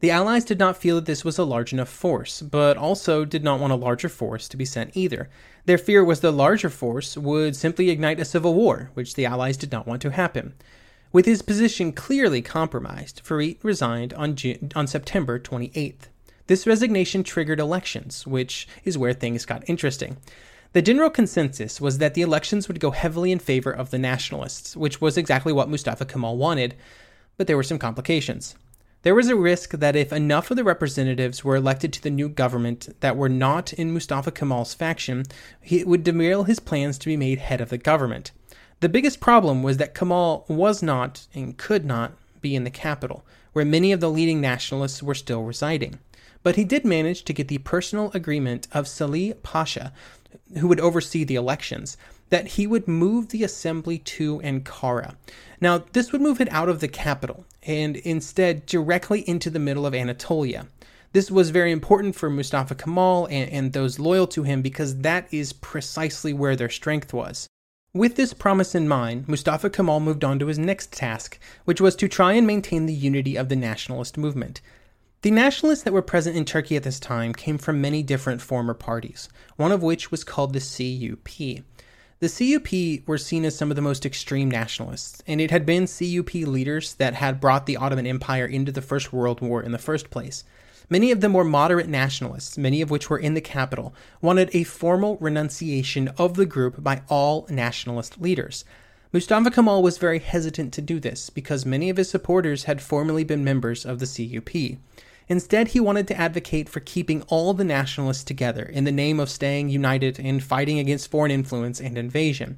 The 0.00 0.10
Allies 0.10 0.44
did 0.44 0.58
not 0.58 0.76
feel 0.76 0.96
that 0.96 1.06
this 1.06 1.24
was 1.24 1.38
a 1.38 1.44
large 1.44 1.72
enough 1.72 1.88
force, 1.88 2.42
but 2.42 2.76
also 2.76 3.24
did 3.24 3.42
not 3.42 3.60
want 3.60 3.72
a 3.72 3.76
larger 3.76 4.10
force 4.10 4.46
to 4.48 4.56
be 4.56 4.66
sent 4.66 4.94
either. 4.94 5.30
Their 5.64 5.78
fear 5.78 6.04
was 6.04 6.20
the 6.20 6.30
larger 6.30 6.68
force 6.68 7.16
would 7.16 7.56
simply 7.56 7.88
ignite 7.88 8.20
a 8.20 8.26
civil 8.26 8.52
war, 8.52 8.90
which 8.92 9.14
the 9.14 9.24
Allies 9.24 9.56
did 9.56 9.72
not 9.72 9.86
want 9.86 10.02
to 10.02 10.10
happen. 10.10 10.52
With 11.12 11.24
his 11.24 11.40
position 11.40 11.92
clearly 11.92 12.42
compromised, 12.42 13.22
Farid 13.24 13.56
resigned 13.62 14.12
on, 14.14 14.36
June, 14.36 14.70
on 14.76 14.86
September 14.86 15.38
28th. 15.38 16.08
This 16.46 16.66
resignation 16.66 17.24
triggered 17.24 17.58
elections, 17.58 18.26
which 18.26 18.68
is 18.84 18.98
where 18.98 19.14
things 19.14 19.46
got 19.46 19.68
interesting. 19.68 20.18
The 20.74 20.82
general 20.82 21.08
consensus 21.08 21.80
was 21.80 21.98
that 21.98 22.12
the 22.12 22.20
elections 22.20 22.68
would 22.68 22.80
go 22.80 22.90
heavily 22.90 23.32
in 23.32 23.38
favor 23.38 23.70
of 23.70 23.90
the 23.90 23.98
nationalists, 23.98 24.76
which 24.76 25.00
was 25.00 25.16
exactly 25.16 25.54
what 25.54 25.70
Mustafa 25.70 26.04
Kemal 26.04 26.36
wanted, 26.36 26.74
but 27.38 27.46
there 27.46 27.56
were 27.56 27.62
some 27.62 27.78
complications. 27.78 28.56
There 29.06 29.14
was 29.14 29.28
a 29.28 29.36
risk 29.36 29.70
that 29.70 29.94
if 29.94 30.12
enough 30.12 30.50
of 30.50 30.56
the 30.56 30.64
representatives 30.64 31.44
were 31.44 31.54
elected 31.54 31.92
to 31.92 32.02
the 32.02 32.10
new 32.10 32.28
government 32.28 32.88
that 32.98 33.16
were 33.16 33.28
not 33.28 33.72
in 33.72 33.92
Mustafa 33.92 34.32
Kemal's 34.32 34.74
faction, 34.74 35.26
it 35.62 35.86
would 35.86 36.02
derail 36.02 36.42
his 36.42 36.58
plans 36.58 36.98
to 36.98 37.06
be 37.06 37.16
made 37.16 37.38
head 37.38 37.60
of 37.60 37.68
the 37.68 37.78
government. 37.78 38.32
The 38.80 38.88
biggest 38.88 39.20
problem 39.20 39.62
was 39.62 39.76
that 39.76 39.94
Kemal 39.94 40.44
was 40.48 40.82
not 40.82 41.28
and 41.32 41.56
could 41.56 41.84
not 41.84 42.14
be 42.40 42.56
in 42.56 42.64
the 42.64 42.68
capital, 42.68 43.24
where 43.52 43.64
many 43.64 43.92
of 43.92 44.00
the 44.00 44.10
leading 44.10 44.40
nationalists 44.40 45.04
were 45.04 45.14
still 45.14 45.44
residing. 45.44 46.00
But 46.42 46.56
he 46.56 46.64
did 46.64 46.84
manage 46.84 47.22
to 47.26 47.32
get 47.32 47.46
the 47.46 47.58
personal 47.58 48.10
agreement 48.12 48.66
of 48.72 48.88
Salih 48.88 49.34
Pasha 49.34 49.92
who 50.58 50.66
would 50.66 50.80
oversee 50.80 51.22
the 51.22 51.36
elections, 51.36 51.96
that 52.30 52.48
he 52.48 52.66
would 52.66 52.88
move 52.88 53.28
the 53.28 53.44
assembly 53.44 53.98
to 53.98 54.40
Ankara. 54.40 55.14
Now, 55.60 55.84
this 55.92 56.12
would 56.12 56.20
move 56.20 56.40
it 56.40 56.52
out 56.52 56.68
of 56.68 56.80
the 56.80 56.88
capital 56.88 57.44
and 57.62 57.96
instead 57.96 58.66
directly 58.66 59.28
into 59.28 59.50
the 59.50 59.58
middle 59.58 59.86
of 59.86 59.94
Anatolia. 59.94 60.66
This 61.12 61.30
was 61.30 61.50
very 61.50 61.72
important 61.72 62.14
for 62.14 62.28
Mustafa 62.28 62.74
Kemal 62.74 63.26
and, 63.26 63.50
and 63.50 63.72
those 63.72 63.98
loyal 63.98 64.26
to 64.28 64.42
him 64.42 64.60
because 64.60 64.98
that 64.98 65.26
is 65.30 65.52
precisely 65.52 66.32
where 66.32 66.56
their 66.56 66.68
strength 66.68 67.12
was. 67.14 67.48
With 67.94 68.16
this 68.16 68.34
promise 68.34 68.74
in 68.74 68.88
mind, 68.88 69.26
Mustafa 69.26 69.70
Kemal 69.70 70.00
moved 70.00 70.22
on 70.22 70.38
to 70.38 70.48
his 70.48 70.58
next 70.58 70.92
task, 70.92 71.38
which 71.64 71.80
was 71.80 71.96
to 71.96 72.08
try 72.08 72.34
and 72.34 72.46
maintain 72.46 72.84
the 72.84 72.92
unity 72.92 73.36
of 73.36 73.48
the 73.48 73.56
nationalist 73.56 74.18
movement. 74.18 74.60
The 75.22 75.30
nationalists 75.30 75.82
that 75.84 75.94
were 75.94 76.02
present 76.02 76.36
in 76.36 76.44
Turkey 76.44 76.76
at 76.76 76.82
this 76.82 77.00
time 77.00 77.32
came 77.32 77.56
from 77.56 77.80
many 77.80 78.02
different 78.02 78.42
former 78.42 78.74
parties, 78.74 79.30
one 79.56 79.72
of 79.72 79.82
which 79.82 80.10
was 80.10 80.24
called 80.24 80.52
the 80.52 80.60
CUP. 80.60 81.64
The 82.18 82.30
CUP 82.30 83.06
were 83.06 83.18
seen 83.18 83.44
as 83.44 83.56
some 83.56 83.70
of 83.70 83.76
the 83.76 83.82
most 83.82 84.06
extreme 84.06 84.50
nationalists, 84.50 85.22
and 85.26 85.38
it 85.38 85.50
had 85.50 85.66
been 85.66 85.86
CUP 85.86 86.32
leaders 86.32 86.94
that 86.94 87.12
had 87.12 87.42
brought 87.42 87.66
the 87.66 87.76
Ottoman 87.76 88.06
Empire 88.06 88.46
into 88.46 88.72
the 88.72 88.80
First 88.80 89.12
World 89.12 89.42
War 89.42 89.62
in 89.62 89.72
the 89.72 89.78
first 89.78 90.08
place. 90.08 90.42
Many 90.88 91.10
of 91.10 91.20
the 91.20 91.28
more 91.28 91.44
moderate 91.44 91.88
nationalists, 91.88 92.56
many 92.56 92.80
of 92.80 92.90
which 92.90 93.10
were 93.10 93.18
in 93.18 93.34
the 93.34 93.42
capital, 93.42 93.94
wanted 94.22 94.48
a 94.54 94.64
formal 94.64 95.18
renunciation 95.20 96.08
of 96.16 96.36
the 96.36 96.46
group 96.46 96.82
by 96.82 97.02
all 97.10 97.46
nationalist 97.50 98.18
leaders. 98.18 98.64
Mustafa 99.12 99.50
Kemal 99.50 99.82
was 99.82 99.98
very 99.98 100.18
hesitant 100.18 100.72
to 100.72 100.80
do 100.80 100.98
this 100.98 101.28
because 101.28 101.66
many 101.66 101.90
of 101.90 101.98
his 101.98 102.08
supporters 102.08 102.64
had 102.64 102.80
formerly 102.80 103.24
been 103.24 103.44
members 103.44 103.84
of 103.84 103.98
the 103.98 104.06
CUP. 104.06 104.78
Instead, 105.28 105.68
he 105.68 105.80
wanted 105.80 106.06
to 106.06 106.16
advocate 106.16 106.68
for 106.68 106.80
keeping 106.80 107.22
all 107.22 107.52
the 107.52 107.64
nationalists 107.64 108.22
together 108.22 108.62
in 108.62 108.84
the 108.84 108.92
name 108.92 109.18
of 109.18 109.28
staying 109.28 109.68
united 109.68 110.18
in 110.18 110.38
fighting 110.38 110.78
against 110.78 111.10
foreign 111.10 111.32
influence 111.32 111.80
and 111.80 111.98
invasion. 111.98 112.56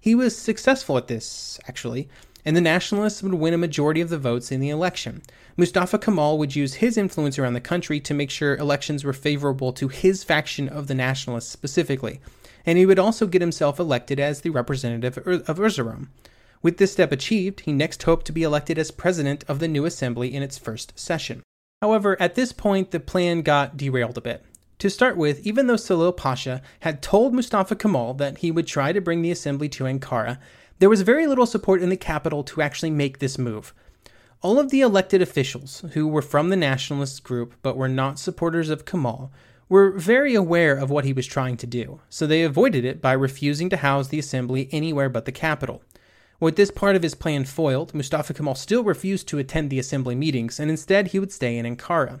He 0.00 0.14
was 0.14 0.36
successful 0.36 0.96
at 0.96 1.08
this, 1.08 1.60
actually, 1.68 2.08
and 2.44 2.56
the 2.56 2.60
nationalists 2.60 3.22
would 3.22 3.34
win 3.34 3.52
a 3.52 3.58
majority 3.58 4.00
of 4.00 4.08
the 4.08 4.18
votes 4.18 4.52
in 4.52 4.60
the 4.60 4.70
election. 4.70 5.20
Mustafa 5.56 5.98
Kemal 5.98 6.38
would 6.38 6.54
use 6.54 6.74
his 6.74 6.96
influence 6.96 7.38
around 7.38 7.54
the 7.54 7.60
country 7.60 7.98
to 8.00 8.14
make 8.14 8.30
sure 8.30 8.56
elections 8.56 9.04
were 9.04 9.12
favorable 9.12 9.72
to 9.72 9.88
his 9.88 10.22
faction 10.22 10.68
of 10.68 10.86
the 10.86 10.94
nationalists 10.94 11.48
specifically, 11.48 12.20
and 12.64 12.78
he 12.78 12.86
would 12.86 13.00
also 13.00 13.26
get 13.26 13.42
himself 13.42 13.78
elected 13.78 14.20
as 14.20 14.40
the 14.40 14.50
representative 14.50 15.18
of 15.18 15.58
Erzurum. 15.58 16.08
With 16.62 16.78
this 16.78 16.92
step 16.92 17.12
achieved, 17.12 17.60
he 17.60 17.72
next 17.72 18.02
hoped 18.04 18.26
to 18.26 18.32
be 18.32 18.42
elected 18.42 18.78
as 18.78 18.90
president 18.90 19.44
of 19.48 19.58
the 19.58 19.68
new 19.68 19.84
assembly 19.84 20.32
in 20.32 20.42
its 20.42 20.56
first 20.56 20.98
session. 20.98 21.42
However, 21.82 22.16
at 22.20 22.34
this 22.34 22.52
point, 22.52 22.90
the 22.90 23.00
plan 23.00 23.42
got 23.42 23.76
derailed 23.76 24.16
a 24.16 24.22
bit. 24.22 24.44
To 24.78 24.90
start 24.90 25.16
with, 25.16 25.46
even 25.46 25.66
though 25.66 25.76
Salih 25.76 26.12
Pasha 26.12 26.62
had 26.80 27.02
told 27.02 27.34
Mustafa 27.34 27.76
Kemal 27.76 28.14
that 28.14 28.38
he 28.38 28.50
would 28.50 28.66
try 28.66 28.92
to 28.92 29.00
bring 29.00 29.22
the 29.22 29.30
assembly 29.30 29.68
to 29.70 29.84
Ankara, 29.84 30.38
there 30.78 30.90
was 30.90 31.02
very 31.02 31.26
little 31.26 31.46
support 31.46 31.82
in 31.82 31.88
the 31.88 31.96
capital 31.96 32.42
to 32.44 32.62
actually 32.62 32.90
make 32.90 33.18
this 33.18 33.38
move. 33.38 33.74
All 34.42 34.58
of 34.58 34.70
the 34.70 34.80
elected 34.82 35.22
officials, 35.22 35.82
who 35.92 36.06
were 36.06 36.22
from 36.22 36.48
the 36.50 36.56
nationalist 36.56 37.22
group 37.24 37.54
but 37.62 37.76
were 37.76 37.88
not 37.88 38.18
supporters 38.18 38.68
of 38.68 38.84
Kemal, 38.84 39.32
were 39.68 39.90
very 39.90 40.34
aware 40.34 40.76
of 40.76 40.90
what 40.90 41.04
he 41.04 41.12
was 41.12 41.26
trying 41.26 41.56
to 41.56 41.66
do, 41.66 42.00
so 42.08 42.26
they 42.26 42.42
avoided 42.42 42.84
it 42.84 43.02
by 43.02 43.12
refusing 43.12 43.68
to 43.70 43.78
house 43.78 44.08
the 44.08 44.18
assembly 44.18 44.68
anywhere 44.72 45.08
but 45.08 45.24
the 45.24 45.32
capital. 45.32 45.82
With 46.38 46.56
this 46.56 46.70
part 46.70 46.96
of 46.96 47.02
his 47.02 47.14
plan 47.14 47.44
foiled, 47.44 47.94
Mustafa 47.94 48.34
Kemal 48.34 48.56
still 48.56 48.84
refused 48.84 49.26
to 49.28 49.38
attend 49.38 49.70
the 49.70 49.78
assembly 49.78 50.14
meetings, 50.14 50.60
and 50.60 50.70
instead 50.70 51.08
he 51.08 51.18
would 51.18 51.32
stay 51.32 51.56
in 51.56 51.64
Ankara. 51.64 52.20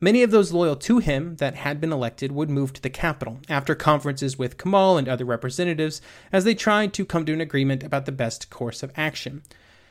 Many 0.00 0.22
of 0.22 0.30
those 0.30 0.52
loyal 0.52 0.76
to 0.76 0.98
him 0.98 1.36
that 1.36 1.54
had 1.54 1.80
been 1.80 1.92
elected 1.92 2.30
would 2.32 2.50
move 2.50 2.74
to 2.74 2.82
the 2.82 2.90
capital 2.90 3.40
after 3.48 3.74
conferences 3.74 4.38
with 4.38 4.58
Kemal 4.58 4.98
and 4.98 5.08
other 5.08 5.24
representatives 5.24 6.02
as 6.30 6.44
they 6.44 6.54
tried 6.54 6.92
to 6.92 7.06
come 7.06 7.24
to 7.24 7.32
an 7.32 7.40
agreement 7.40 7.82
about 7.82 8.04
the 8.04 8.12
best 8.12 8.50
course 8.50 8.82
of 8.82 8.92
action. 8.96 9.42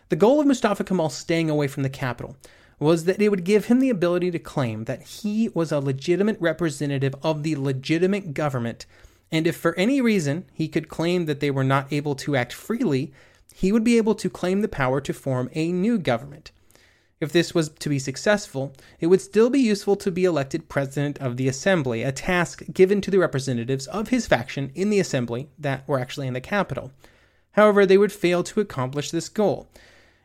The 0.09 0.15
goal 0.15 0.39
of 0.39 0.45
Mustafa 0.45 0.83
Kemal 0.83 1.09
staying 1.09 1.49
away 1.49 1.67
from 1.67 1.81
the 1.81 1.89
capital 1.89 2.37
was 2.79 3.05
that 3.05 3.19
it 3.19 3.29
would 3.29 3.43
give 3.43 3.65
him 3.65 3.79
the 3.79 3.89
ability 3.89 4.29
to 4.29 4.39
claim 4.39 4.83
that 4.83 5.01
he 5.01 5.49
was 5.55 5.71
a 5.71 5.79
legitimate 5.79 6.37
representative 6.39 7.15
of 7.23 7.41
the 7.41 7.55
legitimate 7.55 8.35
government, 8.35 8.85
and 9.31 9.47
if 9.47 9.55
for 9.55 9.73
any 9.75 9.99
reason 9.99 10.45
he 10.53 10.67
could 10.67 10.89
claim 10.89 11.25
that 11.25 11.39
they 11.39 11.49
were 11.49 11.63
not 11.63 11.91
able 11.91 12.13
to 12.13 12.35
act 12.35 12.53
freely, 12.53 13.11
he 13.53 13.71
would 13.71 13.83
be 13.83 13.97
able 13.97 14.15
to 14.15 14.29
claim 14.29 14.61
the 14.61 14.67
power 14.67 14.99
to 14.99 15.13
form 15.13 15.49
a 15.53 15.71
new 15.71 15.97
government. 15.97 16.51
If 17.19 17.31
this 17.31 17.53
was 17.53 17.69
to 17.69 17.87
be 17.87 17.99
successful, 17.99 18.73
it 18.99 19.07
would 19.07 19.21
still 19.21 19.49
be 19.49 19.59
useful 19.59 19.95
to 19.95 20.11
be 20.11 20.25
elected 20.25 20.67
president 20.67 21.17
of 21.19 21.37
the 21.37 21.47
assembly, 21.47 22.03
a 22.03 22.11
task 22.11 22.63
given 22.73 22.99
to 23.01 23.11
the 23.11 23.19
representatives 23.19 23.87
of 23.87 24.09
his 24.09 24.27
faction 24.27 24.71
in 24.75 24.89
the 24.89 24.99
assembly 24.99 25.47
that 25.57 25.87
were 25.87 25.99
actually 25.99 26.27
in 26.27 26.33
the 26.33 26.41
capital. 26.41 26.91
However, 27.51 27.85
they 27.85 27.97
would 27.97 28.11
fail 28.11 28.43
to 28.43 28.59
accomplish 28.59 29.11
this 29.11 29.29
goal, 29.29 29.69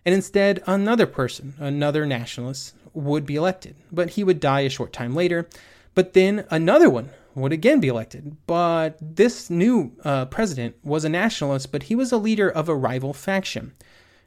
and 0.04 0.14
instead, 0.14 0.62
another 0.66 1.06
person, 1.06 1.54
another 1.58 2.06
nationalist, 2.06 2.74
would 2.94 3.26
be 3.26 3.36
elected, 3.36 3.76
but 3.92 4.10
he 4.10 4.24
would 4.24 4.40
die 4.40 4.60
a 4.60 4.70
short 4.70 4.92
time 4.92 5.14
later. 5.14 5.46
But 5.94 6.14
then 6.14 6.46
another 6.50 6.88
one 6.90 7.10
would 7.40 7.52
again 7.52 7.80
be 7.80 7.88
elected. 7.88 8.36
But 8.46 8.98
this 9.00 9.50
new 9.50 9.92
uh, 10.04 10.26
president 10.26 10.76
was 10.82 11.04
a 11.04 11.08
nationalist, 11.08 11.72
but 11.72 11.84
he 11.84 11.94
was 11.94 12.12
a 12.12 12.18
leader 12.18 12.48
of 12.48 12.68
a 12.68 12.76
rival 12.76 13.12
faction. 13.12 13.74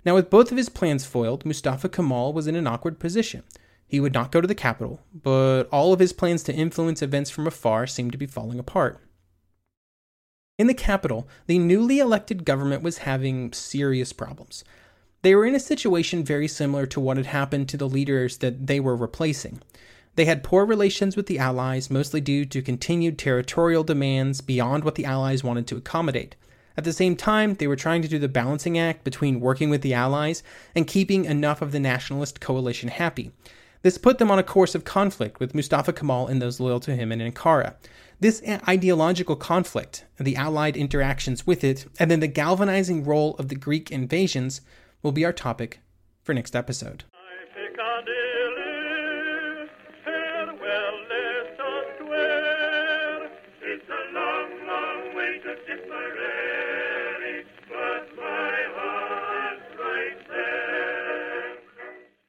Now, 0.03 0.15
with 0.15 0.29
both 0.29 0.51
of 0.51 0.57
his 0.57 0.69
plans 0.69 1.05
foiled, 1.05 1.45
Mustafa 1.45 1.89
Kemal 1.89 2.33
was 2.33 2.47
in 2.47 2.55
an 2.55 2.67
awkward 2.67 2.99
position. 2.99 3.43
He 3.87 3.99
would 3.99 4.13
not 4.13 4.31
go 4.31 4.41
to 4.41 4.47
the 4.47 4.55
capital, 4.55 5.01
but 5.13 5.63
all 5.71 5.93
of 5.93 5.99
his 5.99 6.13
plans 6.13 6.43
to 6.43 6.53
influence 6.53 7.01
events 7.01 7.29
from 7.29 7.45
afar 7.45 7.85
seemed 7.85 8.13
to 8.13 8.17
be 8.17 8.25
falling 8.25 8.57
apart. 8.57 8.99
In 10.57 10.67
the 10.67 10.73
capital, 10.73 11.27
the 11.47 11.59
newly 11.59 11.99
elected 11.99 12.45
government 12.45 12.83
was 12.83 12.99
having 12.99 13.51
serious 13.51 14.13
problems. 14.13 14.63
They 15.23 15.35
were 15.35 15.45
in 15.45 15.55
a 15.55 15.59
situation 15.59 16.23
very 16.23 16.47
similar 16.47 16.85
to 16.87 16.99
what 16.99 17.17
had 17.17 17.27
happened 17.27 17.69
to 17.69 17.77
the 17.77 17.89
leaders 17.89 18.37
that 18.37 18.67
they 18.67 18.79
were 18.79 18.95
replacing. 18.95 19.61
They 20.15 20.25
had 20.25 20.43
poor 20.43 20.65
relations 20.65 21.15
with 21.15 21.27
the 21.27 21.39
Allies, 21.39 21.89
mostly 21.89 22.19
due 22.19 22.45
to 22.45 22.61
continued 22.61 23.17
territorial 23.17 23.83
demands 23.83 24.41
beyond 24.41 24.83
what 24.83 24.95
the 24.95 25.05
Allies 25.05 25.43
wanted 25.43 25.67
to 25.67 25.77
accommodate. 25.77 26.35
At 26.77 26.83
the 26.83 26.93
same 26.93 27.15
time, 27.15 27.55
they 27.55 27.67
were 27.67 27.75
trying 27.75 28.01
to 28.01 28.07
do 28.07 28.19
the 28.19 28.27
balancing 28.27 28.77
act 28.77 29.03
between 29.03 29.39
working 29.39 29.69
with 29.69 29.81
the 29.81 29.93
Allies 29.93 30.43
and 30.75 30.87
keeping 30.87 31.25
enough 31.25 31.61
of 31.61 31.71
the 31.71 31.79
nationalist 31.79 32.41
coalition 32.41 32.89
happy. 32.89 33.31
This 33.83 33.97
put 33.97 34.19
them 34.19 34.29
on 34.29 34.39
a 34.39 34.43
course 34.43 34.75
of 34.75 34.83
conflict 34.83 35.39
with 35.39 35.55
Mustafa 35.55 35.91
Kemal 35.91 36.27
and 36.27 36.41
those 36.41 36.59
loyal 36.59 36.79
to 36.81 36.95
him 36.95 37.11
in 37.11 37.19
Ankara. 37.19 37.75
This 38.19 38.43
ideological 38.67 39.35
conflict, 39.35 40.05
the 40.19 40.35
Allied 40.35 40.77
interactions 40.77 41.47
with 41.47 41.63
it, 41.63 41.87
and 41.99 42.11
then 42.11 42.19
the 42.19 42.27
galvanizing 42.27 43.03
role 43.03 43.35
of 43.37 43.47
the 43.47 43.55
Greek 43.55 43.89
invasions 43.89 44.61
will 45.01 45.11
be 45.11 45.25
our 45.25 45.33
topic 45.33 45.79
for 46.21 46.33
next 46.33 46.55
episode. 46.55 47.05